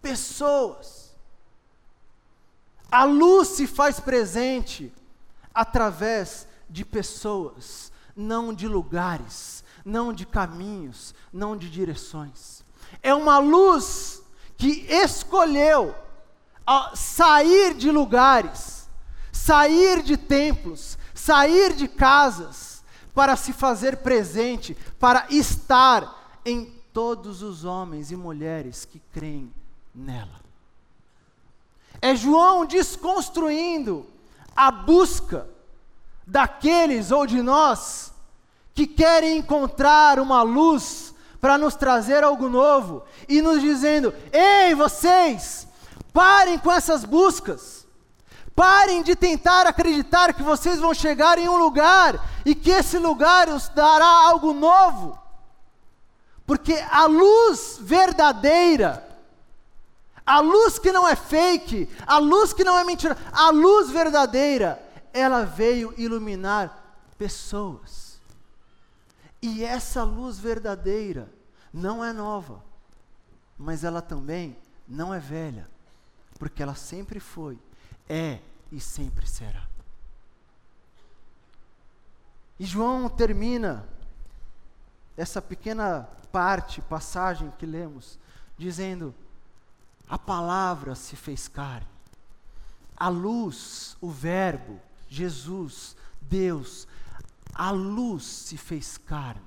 Pessoas. 0.00 1.14
A 2.90 3.04
luz 3.04 3.48
se 3.48 3.66
faz 3.66 3.98
presente 3.98 4.92
através 5.54 6.46
de 6.68 6.84
pessoas, 6.84 7.90
não 8.14 8.52
de 8.52 8.68
lugares, 8.68 9.64
não 9.84 10.12
de 10.12 10.26
caminhos, 10.26 11.14
não 11.32 11.56
de 11.56 11.70
direções. 11.70 12.64
É 13.02 13.14
uma 13.14 13.38
luz 13.38 14.22
que 14.56 14.86
escolheu 14.88 15.94
sair 16.94 17.74
de 17.74 17.90
lugares, 17.90 18.88
sair 19.32 20.02
de 20.02 20.16
templos, 20.16 20.98
sair 21.14 21.74
de 21.74 21.86
casas, 21.86 22.75
para 23.16 23.34
se 23.34 23.54
fazer 23.54 23.96
presente, 23.96 24.76
para 25.00 25.24
estar 25.30 26.38
em 26.44 26.66
todos 26.92 27.40
os 27.42 27.64
homens 27.64 28.10
e 28.10 28.16
mulheres 28.16 28.84
que 28.84 29.00
creem 29.10 29.50
nela. 29.94 30.38
É 32.02 32.14
João 32.14 32.66
desconstruindo 32.66 34.06
a 34.54 34.70
busca 34.70 35.48
daqueles 36.26 37.10
ou 37.10 37.26
de 37.26 37.40
nós 37.40 38.12
que 38.74 38.86
querem 38.86 39.38
encontrar 39.38 40.20
uma 40.20 40.42
luz 40.42 41.14
para 41.40 41.56
nos 41.56 41.74
trazer 41.74 42.22
algo 42.22 42.50
novo 42.50 43.02
e 43.26 43.40
nos 43.40 43.62
dizendo: 43.62 44.12
ei, 44.30 44.74
vocês, 44.74 45.66
parem 46.12 46.58
com 46.58 46.70
essas 46.70 47.02
buscas. 47.02 47.85
Parem 48.56 49.02
de 49.02 49.14
tentar 49.14 49.66
acreditar 49.66 50.32
que 50.32 50.42
vocês 50.42 50.80
vão 50.80 50.94
chegar 50.94 51.38
em 51.38 51.46
um 51.46 51.58
lugar 51.58 52.26
e 52.42 52.54
que 52.54 52.70
esse 52.70 52.98
lugar 52.98 53.50
os 53.50 53.68
dará 53.68 54.06
algo 54.06 54.54
novo. 54.54 55.18
Porque 56.46 56.72
a 56.90 57.04
luz 57.04 57.76
verdadeira, 57.78 59.06
a 60.24 60.40
luz 60.40 60.78
que 60.78 60.90
não 60.90 61.06
é 61.06 61.14
fake, 61.14 61.86
a 62.06 62.16
luz 62.16 62.54
que 62.54 62.64
não 62.64 62.78
é 62.78 62.82
mentira, 62.82 63.14
a 63.30 63.50
luz 63.50 63.90
verdadeira 63.90 64.82
ela 65.12 65.44
veio 65.44 65.92
iluminar 65.98 66.82
pessoas. 67.18 68.18
E 69.42 69.62
essa 69.62 70.02
luz 70.02 70.38
verdadeira 70.38 71.30
não 71.70 72.02
é 72.02 72.10
nova, 72.10 72.64
mas 73.58 73.84
ela 73.84 74.00
também 74.00 74.56
não 74.88 75.12
é 75.12 75.18
velha, 75.18 75.68
porque 76.38 76.62
ela 76.62 76.74
sempre 76.74 77.20
foi, 77.20 77.58
é 78.08 78.38
e 78.70 78.80
sempre 78.80 79.26
será. 79.26 79.66
E 82.58 82.64
João 82.64 83.08
termina 83.08 83.86
essa 85.16 85.42
pequena 85.42 86.08
parte, 86.32 86.80
passagem 86.80 87.52
que 87.58 87.66
lemos, 87.66 88.18
dizendo: 88.56 89.14
a 90.08 90.18
palavra 90.18 90.94
se 90.94 91.16
fez 91.16 91.48
carne, 91.48 91.86
a 92.96 93.08
luz, 93.08 93.96
o 94.00 94.10
Verbo, 94.10 94.80
Jesus, 95.08 95.96
Deus, 96.20 96.88
a 97.54 97.70
luz 97.70 98.24
se 98.24 98.56
fez 98.56 98.96
carne 98.98 99.42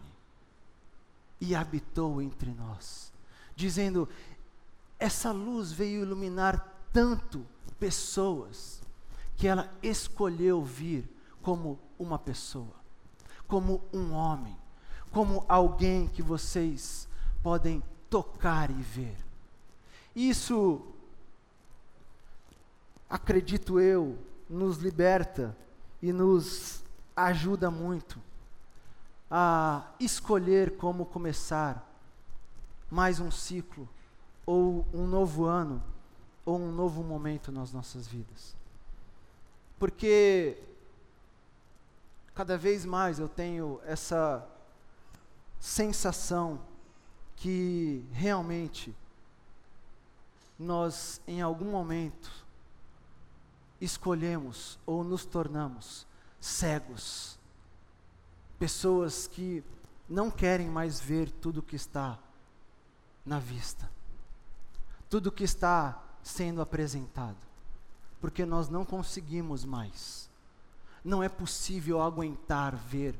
e 1.42 1.56
habitou 1.56 2.22
entre 2.22 2.52
nós, 2.52 3.12
dizendo: 3.56 4.08
essa 5.00 5.32
luz 5.32 5.72
veio 5.72 6.02
iluminar 6.02 6.69
tanto 6.92 7.46
pessoas 7.80 8.82
que 9.38 9.48
ela 9.48 9.72
escolheu 9.82 10.64
vir 10.64 11.10
como 11.42 11.80
uma 11.98 12.20
pessoa, 12.20 12.76
como 13.48 13.82
um 13.94 14.12
homem, 14.12 14.58
como 15.12 15.46
alguém 15.48 16.08
que 16.08 16.22
vocês 16.22 17.08
podem 17.42 17.82
tocar 18.10 18.70
e 18.70 18.82
ver. 18.82 19.18
Isso, 20.16 20.82
acredito 23.10 23.80
eu, 23.80 24.18
nos 24.50 24.78
liberta 24.78 25.56
e 26.02 26.12
nos 26.12 26.84
ajuda 27.16 27.70
muito 27.70 28.20
a 29.30 29.92
escolher 30.00 30.76
como 30.78 31.06
começar 31.06 31.88
mais 32.90 33.20
um 33.20 33.30
ciclo, 33.30 33.88
ou 34.46 34.88
um 34.92 35.06
novo 35.06 35.46
ano, 35.46 35.82
ou 36.46 36.60
um 36.60 36.72
novo 36.72 37.04
momento 37.04 37.52
nas 37.52 37.72
nossas 37.72 38.08
vidas. 38.08 38.56
Porque 39.78 40.58
cada 42.34 42.58
vez 42.58 42.86
mais 42.86 43.20
eu 43.20 43.28
tenho 43.28 43.80
essa 43.86 44.48
sensação 45.60 46.60
que 47.36 48.06
realmente 48.12 48.96
nós, 50.58 51.22
em 51.26 51.42
algum 51.42 51.72
momento, 51.72 52.32
escolhemos 53.80 54.78
ou 54.86 55.04
nos 55.04 55.26
tornamos 55.26 56.06
cegos, 56.40 57.40
pessoas 58.58 59.28
que 59.28 59.64
não 60.08 60.30
querem 60.30 60.70
mais 60.70 61.00
ver 61.00 61.32
tudo 61.32 61.64
que 61.64 61.76
está 61.76 62.20
na 63.26 63.40
vista, 63.40 63.90
tudo 65.10 65.32
que 65.32 65.44
está 65.44 66.02
sendo 66.24 66.62
apresentado, 66.62 67.38
porque 68.22 68.46
nós 68.46 68.70
não 68.70 68.86
conseguimos 68.86 69.66
mais, 69.66 70.30
não 71.04 71.24
é 71.24 71.30
possível 71.30 72.02
aguentar 72.02 72.76
ver 72.76 73.18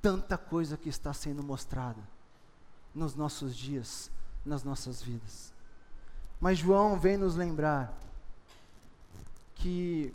tanta 0.00 0.38
coisa 0.38 0.76
que 0.76 0.88
está 0.88 1.12
sendo 1.12 1.42
mostrada 1.42 2.00
nos 2.94 3.14
nossos 3.14 3.56
dias, 3.56 4.10
nas 4.44 4.62
nossas 4.62 5.02
vidas. 5.02 5.52
Mas 6.40 6.58
João 6.58 6.98
vem 6.98 7.16
nos 7.16 7.34
lembrar 7.34 7.96
que 9.56 10.14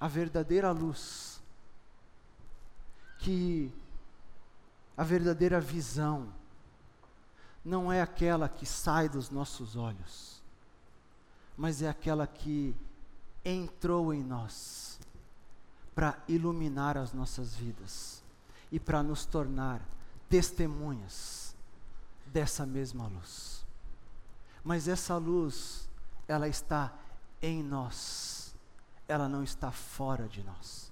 a 0.00 0.08
verdadeira 0.08 0.72
luz, 0.72 1.42
que 3.18 3.72
a 4.96 5.04
verdadeira 5.04 5.60
visão, 5.60 6.32
não 7.64 7.92
é 7.92 8.00
aquela 8.00 8.48
que 8.48 8.64
sai 8.64 9.08
dos 9.08 9.30
nossos 9.30 9.76
olhos, 9.76 10.39
mas 11.60 11.82
é 11.82 11.88
aquela 11.90 12.26
que 12.26 12.74
entrou 13.44 14.14
em 14.14 14.24
nós 14.24 14.98
para 15.94 16.18
iluminar 16.26 16.96
as 16.96 17.12
nossas 17.12 17.54
vidas 17.54 18.22
e 18.72 18.80
para 18.80 19.02
nos 19.02 19.26
tornar 19.26 19.82
testemunhas 20.26 21.54
dessa 22.24 22.64
mesma 22.64 23.06
luz. 23.08 23.62
Mas 24.64 24.88
essa 24.88 25.18
luz, 25.18 25.86
ela 26.26 26.48
está 26.48 26.94
em 27.42 27.62
nós, 27.62 28.54
ela 29.06 29.28
não 29.28 29.44
está 29.44 29.70
fora 29.70 30.26
de 30.26 30.42
nós. 30.42 30.90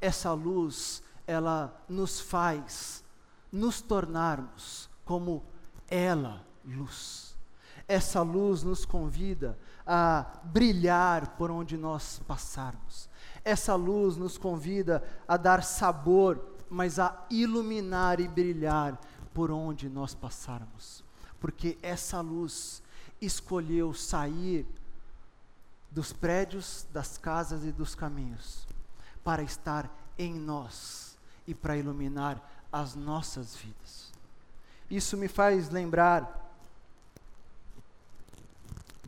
Essa 0.00 0.32
luz, 0.32 1.02
ela 1.26 1.76
nos 1.88 2.20
faz 2.20 3.02
nos 3.50 3.80
tornarmos 3.80 4.88
como 5.04 5.42
ela, 5.88 6.46
luz. 6.64 7.36
Essa 7.88 8.20
luz 8.20 8.62
nos 8.62 8.84
convida 8.84 9.58
a 9.86 10.26
brilhar 10.44 11.36
por 11.38 11.50
onde 11.50 11.78
nós 11.78 12.20
passarmos. 12.28 13.08
Essa 13.42 13.74
luz 13.74 14.18
nos 14.18 14.36
convida 14.36 15.02
a 15.26 15.38
dar 15.38 15.64
sabor, 15.64 16.56
mas 16.68 16.98
a 16.98 17.26
iluminar 17.30 18.20
e 18.20 18.28
brilhar 18.28 19.00
por 19.32 19.50
onde 19.50 19.88
nós 19.88 20.14
passarmos. 20.14 21.02
Porque 21.40 21.78
essa 21.82 22.20
luz 22.20 22.82
escolheu 23.20 23.94
sair 23.94 24.66
dos 25.90 26.12
prédios, 26.12 26.86
das 26.92 27.16
casas 27.16 27.64
e 27.64 27.72
dos 27.72 27.94
caminhos 27.94 28.66
para 29.24 29.42
estar 29.42 29.90
em 30.18 30.34
nós 30.34 31.16
e 31.46 31.54
para 31.54 31.76
iluminar 31.76 32.42
as 32.72 32.94
nossas 32.94 33.56
vidas. 33.56 34.12
Isso 34.90 35.16
me 35.16 35.28
faz 35.28 35.70
lembrar 35.70 36.47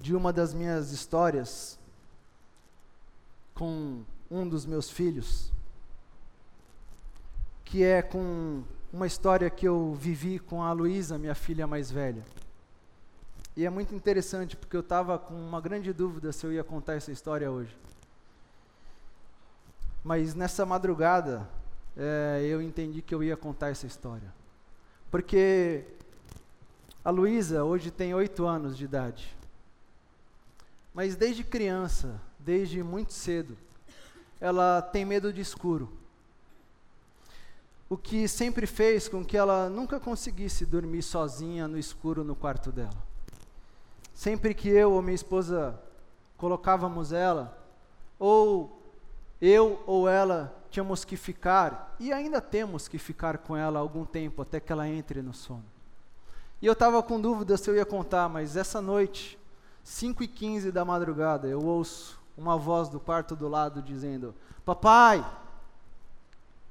de 0.00 0.16
uma 0.16 0.32
das 0.32 0.54
minhas 0.54 0.92
histórias 0.92 1.78
com 3.54 4.02
um 4.30 4.48
dos 4.48 4.64
meus 4.64 4.90
filhos, 4.90 5.52
que 7.64 7.84
é 7.84 8.00
com 8.00 8.62
uma 8.90 9.06
história 9.06 9.50
que 9.50 9.68
eu 9.68 9.94
vivi 9.94 10.38
com 10.38 10.62
a 10.62 10.72
Luísa, 10.72 11.18
minha 11.18 11.34
filha 11.34 11.66
mais 11.66 11.90
velha. 11.90 12.24
E 13.54 13.66
é 13.66 13.70
muito 13.70 13.94
interessante, 13.94 14.56
porque 14.56 14.74
eu 14.74 14.80
estava 14.80 15.18
com 15.18 15.34
uma 15.34 15.60
grande 15.60 15.92
dúvida 15.92 16.32
se 16.32 16.46
eu 16.46 16.52
ia 16.52 16.64
contar 16.64 16.94
essa 16.94 17.12
história 17.12 17.50
hoje. 17.50 17.76
Mas 20.02 20.34
nessa 20.34 20.64
madrugada, 20.64 21.46
é, 21.94 22.42
eu 22.44 22.62
entendi 22.62 23.02
que 23.02 23.14
eu 23.14 23.22
ia 23.22 23.36
contar 23.36 23.68
essa 23.68 23.86
história. 23.86 24.32
Porque 25.10 25.84
a 27.04 27.10
Luísa 27.10 27.64
hoje 27.64 27.90
tem 27.90 28.14
oito 28.14 28.46
anos 28.46 28.76
de 28.78 28.84
idade. 28.84 29.39
Mas 30.94 31.16
desde 31.16 31.44
criança, 31.44 32.20
desde 32.38 32.82
muito 32.82 33.12
cedo, 33.12 33.56
ela 34.40 34.82
tem 34.82 35.04
medo 35.04 35.32
de 35.32 35.40
escuro. 35.40 35.92
O 37.88 37.96
que 37.96 38.28
sempre 38.28 38.66
fez 38.66 39.08
com 39.08 39.24
que 39.24 39.36
ela 39.36 39.68
nunca 39.68 39.98
conseguisse 39.98 40.64
dormir 40.64 41.02
sozinha 41.02 41.66
no 41.66 41.78
escuro 41.78 42.22
no 42.22 42.36
quarto 42.36 42.70
dela. 42.70 43.10
Sempre 44.14 44.54
que 44.54 44.68
eu 44.68 44.92
ou 44.92 45.02
minha 45.02 45.14
esposa 45.14 45.80
colocávamos 46.36 47.12
ela, 47.12 47.56
ou 48.18 48.80
eu 49.40 49.82
ou 49.86 50.08
ela 50.08 50.56
tínhamos 50.70 51.04
que 51.04 51.16
ficar, 51.16 51.96
e 51.98 52.12
ainda 52.12 52.40
temos 52.40 52.86
que 52.86 52.98
ficar 52.98 53.38
com 53.38 53.56
ela 53.56 53.80
algum 53.80 54.04
tempo 54.04 54.42
até 54.42 54.60
que 54.60 54.70
ela 54.70 54.88
entre 54.88 55.20
no 55.20 55.34
sono. 55.34 55.64
E 56.62 56.66
eu 56.66 56.74
estava 56.74 57.02
com 57.02 57.20
dúvida 57.20 57.56
se 57.56 57.68
eu 57.68 57.74
ia 57.74 57.84
contar, 57.86 58.28
mas 58.28 58.56
essa 58.56 58.80
noite, 58.80 59.38
5 59.84 60.22
e 60.22 60.28
15 60.28 60.70
da 60.70 60.84
madrugada, 60.84 61.48
eu 61.48 61.60
ouço 61.64 62.18
uma 62.36 62.56
voz 62.56 62.88
do 62.88 63.00
quarto 63.00 63.34
do 63.34 63.48
lado 63.48 63.82
dizendo: 63.82 64.34
Papai! 64.64 65.24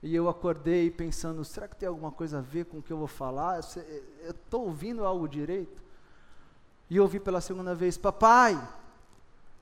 E 0.01 0.15
eu 0.15 0.29
acordei 0.29 0.89
pensando: 0.89 1.43
será 1.43 1.67
que 1.67 1.75
tem 1.75 1.87
alguma 1.87 2.11
coisa 2.11 2.37
a 2.39 2.41
ver 2.41 2.65
com 2.65 2.77
o 2.77 2.81
que 2.81 2.91
eu 2.91 2.97
vou 2.97 3.07
falar? 3.07 3.59
Eu 4.23 4.31
estou 4.31 4.65
ouvindo 4.65 5.05
algo 5.05 5.27
direito? 5.27 5.81
E 6.89 6.99
ouvi 6.99 7.19
pela 7.19 7.41
segunda 7.41 7.75
vez, 7.75 7.97
papai. 7.97 8.59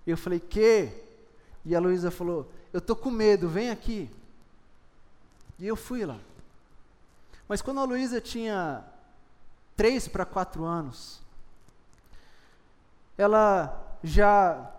E 0.06 0.12
eu 0.12 0.18
falei, 0.18 0.40
que? 0.40 0.90
E 1.66 1.76
a 1.76 1.80
Luísa 1.80 2.10
falou, 2.10 2.50
eu 2.72 2.80
tô 2.80 2.96
com 2.96 3.12
medo, 3.12 3.50
vem 3.50 3.70
aqui. 3.70 4.10
E 5.60 5.68
eu 5.68 5.76
fui 5.76 6.06
lá. 6.06 6.18
Mas 7.48 7.62
quando 7.62 7.82
a 7.82 7.84
Luísa 7.84 8.22
tinha 8.22 8.84
três 9.76 10.08
para 10.08 10.26
quatro 10.26 10.64
anos, 10.64 11.20
ela 13.18 13.98
já 14.04 14.72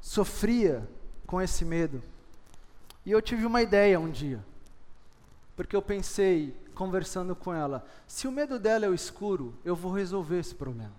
sofria 0.00 0.88
com 1.26 1.40
esse 1.40 1.64
medo. 1.64 2.02
E 3.04 3.10
eu 3.10 3.20
tive 3.20 3.44
uma 3.44 3.62
ideia 3.62 3.98
um 3.98 4.10
dia, 4.10 4.44
porque 5.56 5.74
eu 5.74 5.82
pensei, 5.82 6.56
conversando 6.74 7.34
com 7.34 7.52
ela, 7.52 7.86
se 8.06 8.28
o 8.28 8.32
medo 8.32 8.58
dela 8.58 8.86
é 8.86 8.88
o 8.88 8.94
escuro, 8.94 9.54
eu 9.64 9.74
vou 9.74 9.92
resolver 9.92 10.38
esse 10.38 10.54
problema. 10.54 10.94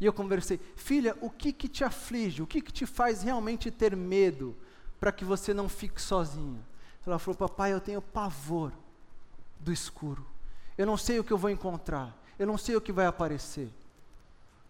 E 0.00 0.06
eu 0.06 0.12
conversei, 0.12 0.60
filha, 0.76 1.16
o 1.20 1.30
que 1.30 1.52
que 1.52 1.68
te 1.68 1.84
aflige? 1.84 2.42
O 2.42 2.46
que 2.46 2.60
que 2.60 2.72
te 2.72 2.84
faz 2.84 3.22
realmente 3.22 3.70
ter 3.70 3.96
medo 3.96 4.54
para 4.98 5.12
que 5.12 5.24
você 5.24 5.54
não 5.54 5.68
fique 5.68 6.00
sozinha? 6.00 6.60
Ela 7.06 7.18
falou, 7.18 7.36
papai, 7.36 7.72
eu 7.72 7.80
tenho 7.80 8.00
pavor 8.00 8.72
do 9.60 9.72
escuro. 9.72 10.26
Eu 10.76 10.86
não 10.86 10.96
sei 10.96 11.18
o 11.18 11.24
que 11.24 11.32
eu 11.32 11.38
vou 11.38 11.50
encontrar. 11.50 12.16
eu 12.38 12.46
não 12.46 12.58
sei 12.58 12.74
o 12.74 12.80
que 12.80 12.92
vai 12.92 13.06
aparecer. 13.06 13.70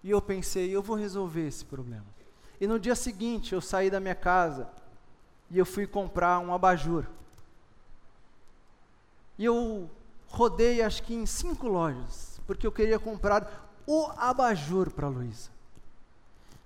E 0.04 0.10
eu 0.10 0.20
pensei, 0.20 0.68
eu 0.68 0.82
vou 0.82 0.96
resolver 0.96 1.46
esse 1.46 1.64
problema. 1.64 2.04
E 2.60 2.66
no 2.66 2.78
dia 2.78 2.94
seguinte 2.94 3.54
eu 3.54 3.60
saí 3.62 3.88
da 3.90 3.98
minha 3.98 4.14
casa 4.14 4.68
e 5.50 5.58
eu 5.58 5.64
fui 5.64 5.86
comprar 5.86 6.38
um 6.40 6.52
abajur. 6.52 7.06
E 9.38 9.46
eu 9.46 9.90
rodei 10.28 10.82
acho 10.82 11.02
que 11.02 11.14
em 11.14 11.24
cinco 11.24 11.66
lojas, 11.66 12.38
porque 12.46 12.66
eu 12.66 12.70
queria 12.70 12.98
comprar 12.98 13.72
o 13.86 14.06
abajur 14.18 14.90
para 14.90 15.08
Luísa. 15.08 15.50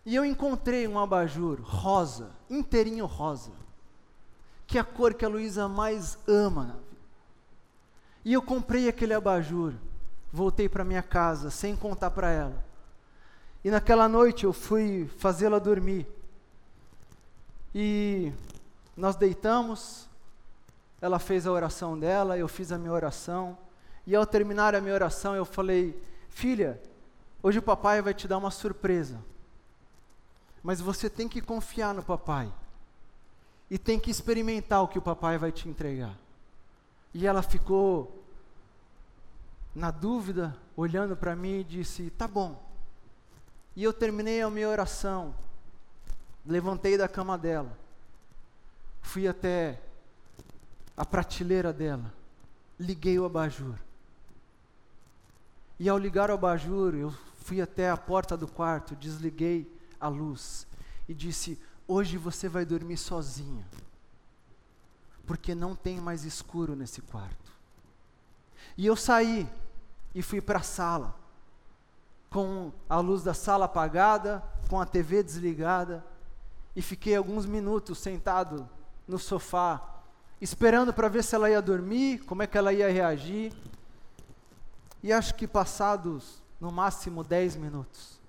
E 0.05 0.17
eu 0.17 0.25
encontrei 0.25 0.89
um 0.89 0.99
abajur 0.99 1.61
rosa, 1.63 2.31
inteirinho 2.51 3.07
rosa, 3.07 3.53
que 4.67 4.79
é 4.79 4.81
a 4.81 4.85
cor 4.85 5.15
que 5.15 5.25
a 5.25 5.29
Luísa 5.29 5.69
mais 5.69 6.19
ama. 6.27 6.81
E 8.25 8.33
eu 8.33 8.43
comprei 8.43 8.89
aquele 8.89 9.15
abajur, 9.15 9.75
voltei 10.33 10.69
para 10.69 10.85
minha 10.85 11.03
casa 11.03 11.51
sem 11.51 11.77
contar 11.77 12.11
para 12.11 12.31
ela. 12.31 12.68
E 13.65 13.71
naquela 13.71 14.09
noite 14.09 14.45
eu 14.45 14.53
fui 14.53 15.09
fazê-la 15.19 15.59
dormir. 15.59 16.07
E 17.75 18.33
nós 18.97 19.17
deitamos, 19.17 20.09
ela 21.01 21.19
fez 21.19 21.47
a 21.47 21.53
oração 21.53 21.99
dela, 21.99 22.39
eu 22.39 22.49
fiz 22.49 22.73
a 22.73 22.79
minha 22.79 22.93
oração. 22.93 23.59
E 24.07 24.15
ao 24.15 24.25
terminar 24.25 24.75
a 24.75 24.81
minha 24.81 24.95
oração, 24.95 25.35
eu 25.35 25.45
falei: 25.45 26.01
Filha, 26.29 26.81
hoje 27.43 27.59
o 27.59 27.63
papai 27.63 28.01
vai 28.01 28.15
te 28.15 28.27
dar 28.29 28.39
uma 28.39 28.51
surpresa. 28.51 29.23
Mas 30.63 30.81
você 30.81 31.11
tem 31.11 31.29
que 31.29 31.41
confiar 31.41 31.95
no 31.95 32.03
papai. 32.03 32.53
E 33.71 33.79
tem 33.79 33.99
que 33.99 34.11
experimentar 34.11 34.83
o 34.83 34.89
que 34.89 34.99
o 34.99 35.03
papai 35.03 35.37
vai 35.37 35.53
te 35.53 35.69
entregar. 35.69 36.17
E 37.13 37.27
ela 37.27 37.43
ficou 37.43 38.25
na 39.75 39.91
dúvida, 39.91 40.57
olhando 40.77 41.17
para 41.17 41.37
mim 41.37 41.61
e 41.61 41.65
disse: 41.65 42.11
Tá 42.11 42.27
bom. 42.27 42.68
E 43.79 43.85
eu 43.85 43.93
terminei 43.93 44.43
a 44.43 44.51
minha 44.51 44.69
oração, 44.69 45.33
levantei 46.45 46.99
da 46.99 47.07
cama 47.07 47.39
dela, 47.39 47.79
fui 49.01 49.29
até 49.29 49.81
a 50.97 51.07
prateleira 51.07 51.73
dela, 51.73 52.13
liguei 52.77 53.21
o 53.21 53.25
abajur. 53.25 53.77
E 55.79 55.89
ao 55.89 55.97
ligar 55.97 56.29
o 56.29 56.35
abajur, 56.35 56.93
eu 56.97 57.15
fui 57.37 57.61
até 57.61 57.89
a 57.89 57.97
porta 57.97 58.37
do 58.37 58.49
quarto, 58.49 58.97
desliguei 58.97 59.73
a 60.01 60.09
luz 60.09 60.67
e 61.09 61.15
disse: 61.15 61.57
Hoje 61.87 62.19
você 62.19 62.49
vai 62.49 62.65
dormir 62.65 62.97
sozinha, 62.97 63.65
porque 65.25 65.55
não 65.55 65.77
tem 65.77 66.01
mais 66.01 66.25
escuro 66.25 66.75
nesse 66.75 67.01
quarto. 67.01 67.53
E 68.77 68.85
eu 68.85 68.97
saí 68.97 69.49
e 70.13 70.21
fui 70.21 70.41
para 70.41 70.59
a 70.59 70.63
sala 70.65 71.28
com 72.31 72.73
a 72.89 72.99
luz 72.99 73.23
da 73.23 73.35
sala 73.35 73.65
apagada, 73.65 74.43
com 74.69 74.81
a 74.81 74.87
TV 74.87 75.23
desligada, 75.23 76.05
e 76.77 76.83
fiquei 76.83 77.17
alguns 77.17 77.47
minutos 77.47 77.99
sentado 77.99 78.69
no 79.07 79.19
sofá, 79.19 80.03
esperando 80.41 80.93
para 80.93 81.09
ver 81.09 81.25
se 81.25 81.35
ela 81.35 81.51
ia 81.51 81.63
dormir, 81.63 82.19
como 82.25 82.43
é 82.43 82.47
que 82.47 82.59
ela 82.59 82.73
ia 82.73 82.93
reagir. 82.93 83.53
E 85.03 85.13
acho 85.13 85.35
que 85.35 85.47
passados 85.47 86.43
no 86.61 86.71
máximo 86.71 87.25
10 87.25 87.57
minutos, 87.57 88.21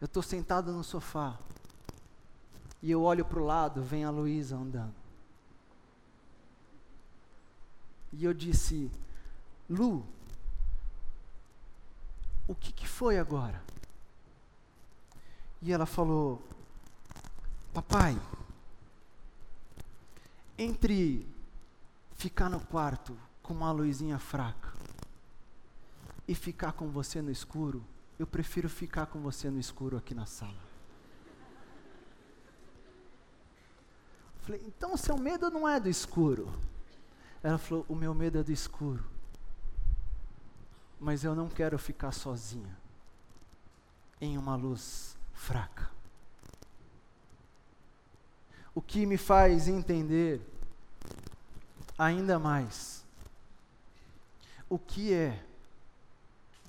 eu 0.00 0.06
estou 0.06 0.22
sentado 0.22 0.72
no 0.72 0.84
sofá 0.84 1.36
e 2.82 2.90
eu 2.90 3.02
olho 3.02 3.24
para 3.24 3.40
o 3.40 3.44
lado, 3.44 3.82
vem 3.82 4.04
a 4.04 4.10
Luísa 4.10 4.56
andando. 4.56 4.94
E 8.12 8.24
eu 8.24 8.32
disse, 8.32 8.90
Lu, 9.68 10.06
o 12.48 12.54
que, 12.54 12.72
que 12.72 12.88
foi 12.88 13.18
agora? 13.18 13.62
E 15.60 15.70
ela 15.70 15.84
falou: 15.84 16.42
Papai, 17.74 18.18
entre 20.56 21.28
ficar 22.16 22.48
no 22.48 22.58
quarto 22.58 23.16
com 23.42 23.52
uma 23.52 23.70
luzinha 23.70 24.18
fraca 24.18 24.72
e 26.26 26.34
ficar 26.34 26.72
com 26.72 26.88
você 26.88 27.20
no 27.20 27.30
escuro, 27.30 27.84
eu 28.18 28.26
prefiro 28.26 28.68
ficar 28.68 29.06
com 29.06 29.20
você 29.20 29.50
no 29.50 29.60
escuro 29.60 29.96
aqui 29.96 30.14
na 30.14 30.26
sala. 30.26 30.66
Falei, 34.40 34.62
então 34.66 34.94
o 34.94 34.98
seu 34.98 35.18
medo 35.18 35.50
não 35.50 35.68
é 35.68 35.78
do 35.78 35.90
escuro. 35.90 36.50
Ela 37.42 37.58
falou, 37.58 37.84
o 37.86 37.94
meu 37.94 38.14
medo 38.14 38.38
é 38.38 38.42
do 38.42 38.50
escuro 38.50 39.17
mas 41.00 41.24
eu 41.24 41.34
não 41.34 41.48
quero 41.48 41.78
ficar 41.78 42.12
sozinha 42.12 42.76
em 44.20 44.36
uma 44.36 44.56
luz 44.56 45.16
fraca. 45.32 45.90
O 48.74 48.82
que 48.82 49.06
me 49.06 49.16
faz 49.16 49.68
entender 49.68 50.40
ainda 51.98 52.38
mais 52.38 53.04
o 54.68 54.78
que 54.78 55.12
é 55.12 55.44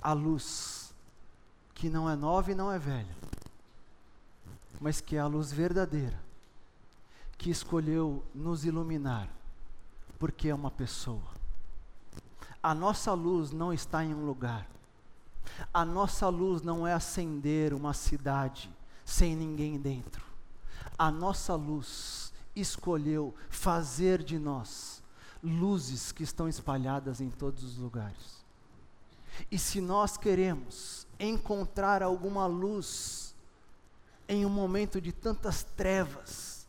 a 0.00 0.12
luz 0.12 0.94
que 1.74 1.88
não 1.88 2.08
é 2.08 2.16
nova 2.16 2.50
e 2.50 2.54
não 2.54 2.72
é 2.72 2.78
velha, 2.78 3.16
mas 4.80 5.00
que 5.00 5.16
é 5.16 5.18
a 5.18 5.26
luz 5.26 5.52
verdadeira, 5.52 6.18
que 7.36 7.50
escolheu 7.50 8.24
nos 8.34 8.64
iluminar, 8.64 9.28
porque 10.18 10.48
é 10.48 10.54
uma 10.54 10.70
pessoa 10.70 11.39
a 12.62 12.74
nossa 12.74 13.12
luz 13.12 13.50
não 13.50 13.72
está 13.72 14.04
em 14.04 14.14
um 14.14 14.24
lugar. 14.24 14.68
A 15.72 15.84
nossa 15.84 16.28
luz 16.28 16.62
não 16.62 16.86
é 16.86 16.92
acender 16.92 17.72
uma 17.72 17.94
cidade 17.94 18.70
sem 19.04 19.34
ninguém 19.34 19.78
dentro. 19.78 20.24
A 20.98 21.10
nossa 21.10 21.54
luz 21.54 22.32
escolheu 22.54 23.34
fazer 23.48 24.22
de 24.22 24.38
nós 24.38 25.02
luzes 25.42 26.12
que 26.12 26.22
estão 26.22 26.48
espalhadas 26.48 27.20
em 27.20 27.30
todos 27.30 27.64
os 27.64 27.78
lugares. 27.78 28.44
E 29.50 29.58
se 29.58 29.80
nós 29.80 30.16
queremos 30.16 31.06
encontrar 31.18 32.02
alguma 32.02 32.46
luz 32.46 33.34
em 34.28 34.44
um 34.44 34.50
momento 34.50 35.00
de 35.00 35.12
tantas 35.12 35.62
trevas, 35.62 36.66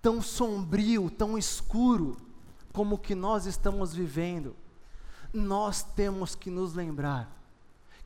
tão 0.00 0.20
sombrio, 0.22 1.10
tão 1.10 1.36
escuro, 1.36 2.16
como 2.72 2.96
o 2.96 2.98
que 2.98 3.14
nós 3.14 3.46
estamos 3.46 3.94
vivendo, 3.94 4.56
nós 5.34 5.82
temos 5.82 6.34
que 6.34 6.50
nos 6.50 6.74
lembrar 6.74 7.34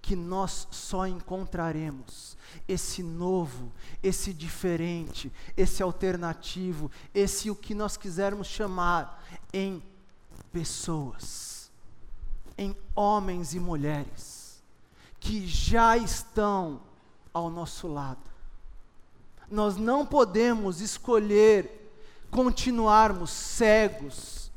que 0.01 0.17
nós 0.17 0.67
só 0.71 1.07
encontraremos 1.07 2.37
esse 2.67 3.03
novo, 3.03 3.71
esse 4.03 4.33
diferente, 4.33 5.31
esse 5.57 5.83
alternativo, 5.83 6.91
esse 7.15 7.51
o 7.51 7.55
que 7.55 7.75
nós 7.75 7.97
quisermos 7.97 8.47
chamar 8.47 9.23
em 9.53 9.83
pessoas, 10.51 11.71
em 12.57 12.75
homens 12.95 13.53
e 13.55 13.61
mulheres 13.61 14.63
que 15.21 15.47
já 15.47 15.97
estão 15.97 16.81
ao 17.35 17.51
nosso 17.51 17.87
lado. 17.87 18.23
Nós 19.51 19.77
não 19.77 20.07
podemos 20.07 20.81
escolher 20.81 21.93
continuarmos 22.31 23.31
cegos 23.31 24.51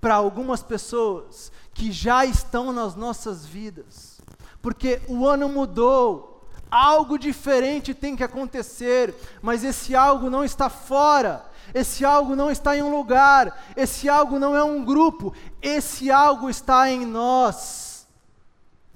para 0.00 0.16
algumas 0.16 0.62
pessoas 0.62 1.50
que 1.74 1.90
já 1.90 2.24
estão 2.24 2.72
nas 2.72 2.94
nossas 2.94 3.44
vidas, 3.44 4.20
porque 4.62 5.02
o 5.08 5.26
ano 5.26 5.48
mudou, 5.48 6.48
algo 6.70 7.18
diferente 7.18 7.92
tem 7.92 8.14
que 8.14 8.22
acontecer, 8.22 9.14
mas 9.42 9.64
esse 9.64 9.94
algo 9.94 10.30
não 10.30 10.44
está 10.44 10.70
fora, 10.70 11.44
esse 11.74 12.04
algo 12.04 12.36
não 12.36 12.50
está 12.50 12.76
em 12.76 12.82
um 12.82 12.96
lugar, 12.96 13.60
esse 13.76 14.08
algo 14.08 14.38
não 14.38 14.56
é 14.56 14.62
um 14.62 14.84
grupo, 14.84 15.34
esse 15.60 16.10
algo 16.10 16.48
está 16.48 16.88
em 16.88 17.04
nós. 17.04 18.06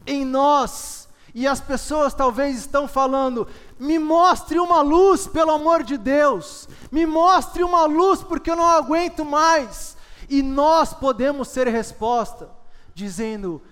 Em 0.07 0.25
nós. 0.25 1.09
E 1.35 1.47
as 1.47 1.61
pessoas 1.61 2.15
talvez 2.15 2.59
estão 2.59 2.89
falando: 2.89 3.47
me 3.79 3.99
mostre 3.99 4.59
uma 4.59 4.81
luz, 4.81 5.27
pelo 5.27 5.53
amor 5.53 5.83
de 5.83 5.97
Deus, 5.97 6.69
me 6.91 7.05
mostre 7.05 7.63
uma 7.63 7.85
luz, 7.85 8.23
porque 8.23 8.51
eu 8.51 8.57
não 8.57 8.67
aguento 8.67 9.25
mais. 9.25 9.97
E 10.29 10.43
nós 10.43 10.93
podemos 10.93 11.49
ser 11.49 11.69
resposta 11.69 12.58
dizendo: 12.99 13.63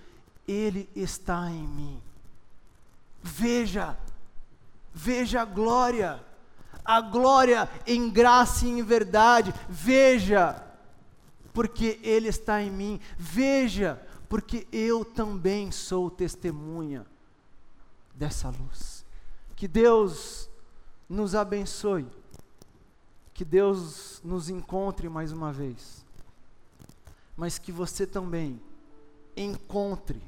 Ele 0.47 0.89
está 0.95 1.51
em 1.51 1.67
mim. 1.67 2.01
Veja, 3.23 3.99
veja 4.95 5.43
a 5.43 5.45
glória, 5.45 6.25
a 6.85 7.01
glória 7.01 7.69
em 7.87 8.09
graça 8.09 8.65
e 8.65 8.71
em 8.71 8.83
verdade. 8.83 9.53
Veja, 9.69 10.65
porque 11.53 11.99
Ele 12.03 12.29
está 12.29 12.63
em 12.63 12.71
mim. 12.71 13.01
Veja, 13.19 14.01
porque 14.29 14.67
eu 14.71 15.05
também 15.05 15.73
sou 15.73 16.09
testemunha 16.09 17.05
dessa 18.15 18.49
luz. 18.49 19.05
Que 19.57 19.67
Deus 19.67 20.49
nos 21.09 21.35
abençoe. 21.35 22.07
Que 23.35 23.45
Deus 23.45 24.21
nos 24.25 24.49
encontre 24.49 25.09
mais 25.09 25.33
uma 25.33 25.53
vez. 25.53 26.07
Mas 27.37 27.59
que 27.59 27.71
você 27.71 28.07
também 28.07 28.59
encontre 29.37 30.23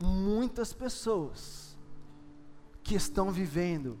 muitas 0.00 0.72
pessoas 0.72 1.76
que 2.82 2.94
estão 2.94 3.30
vivendo 3.30 3.98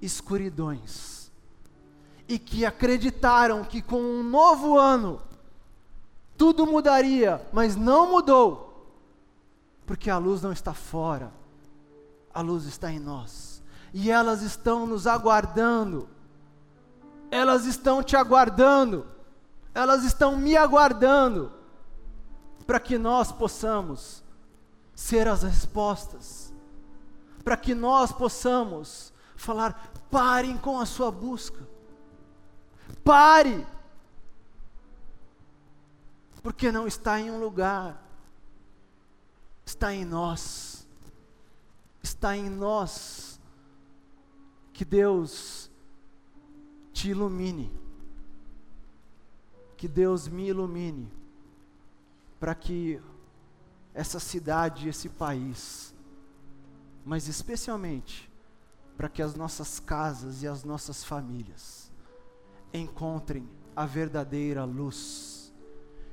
escuridões 0.00 1.30
e 2.28 2.38
que 2.38 2.64
acreditaram 2.64 3.64
que 3.64 3.82
com 3.82 4.00
um 4.00 4.22
novo 4.22 4.78
ano 4.78 5.20
tudo 6.36 6.66
mudaria, 6.66 7.44
mas 7.52 7.74
não 7.74 8.10
mudou, 8.12 8.94
porque 9.84 10.08
a 10.08 10.18
luz 10.18 10.40
não 10.40 10.52
está 10.52 10.72
fora, 10.72 11.32
a 12.32 12.40
luz 12.40 12.64
está 12.64 12.92
em 12.92 13.00
nós, 13.00 13.60
e 13.92 14.08
elas 14.08 14.42
estão 14.42 14.86
nos 14.86 15.06
aguardando, 15.06 16.08
elas 17.28 17.64
estão 17.64 18.04
te 18.04 18.16
aguardando, 18.16 19.04
elas 19.74 20.04
estão 20.04 20.36
me 20.36 20.56
aguardando, 20.56 21.52
para 22.68 22.78
que 22.78 22.98
nós 22.98 23.32
possamos 23.32 24.22
ser 24.94 25.26
as 25.26 25.42
respostas, 25.42 26.52
para 27.42 27.56
que 27.56 27.74
nós 27.74 28.12
possamos 28.12 29.10
falar: 29.34 29.90
parem 30.10 30.58
com 30.58 30.78
a 30.78 30.84
sua 30.84 31.10
busca, 31.10 31.66
pare, 33.02 33.66
porque 36.42 36.70
não 36.70 36.86
está 36.86 37.18
em 37.18 37.30
um 37.30 37.40
lugar, 37.40 38.06
está 39.64 39.94
em 39.94 40.04
nós, 40.04 40.86
está 42.02 42.36
em 42.36 42.50
nós, 42.50 43.40
que 44.74 44.84
Deus 44.84 45.70
te 46.92 47.08
ilumine, 47.08 47.74
que 49.74 49.88
Deus 49.88 50.28
me 50.28 50.48
ilumine, 50.48 51.17
para 52.38 52.54
que 52.54 53.00
essa 53.94 54.20
cidade, 54.20 54.88
esse 54.88 55.08
país, 55.08 55.94
mas 57.04 57.26
especialmente 57.26 58.30
para 58.96 59.08
que 59.08 59.22
as 59.22 59.34
nossas 59.34 59.78
casas 59.80 60.42
e 60.42 60.48
as 60.48 60.64
nossas 60.64 61.04
famílias 61.04 61.90
encontrem 62.72 63.48
a 63.74 63.86
verdadeira 63.86 64.64
luz 64.64 65.52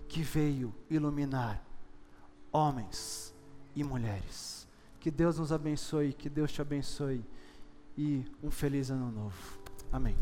que 0.08 0.22
veio 0.22 0.74
iluminar 0.90 1.64
homens 2.52 3.34
e 3.76 3.84
mulheres. 3.84 4.68
Que 5.00 5.12
Deus 5.12 5.38
nos 5.38 5.52
abençoe, 5.52 6.14
que 6.14 6.30
Deus 6.30 6.52
te 6.52 6.62
abençoe 6.62 7.26
e 7.98 8.26
um 8.42 8.50
feliz 8.50 8.90
ano 8.90 9.12
novo. 9.12 9.60
Amém. 9.92 10.16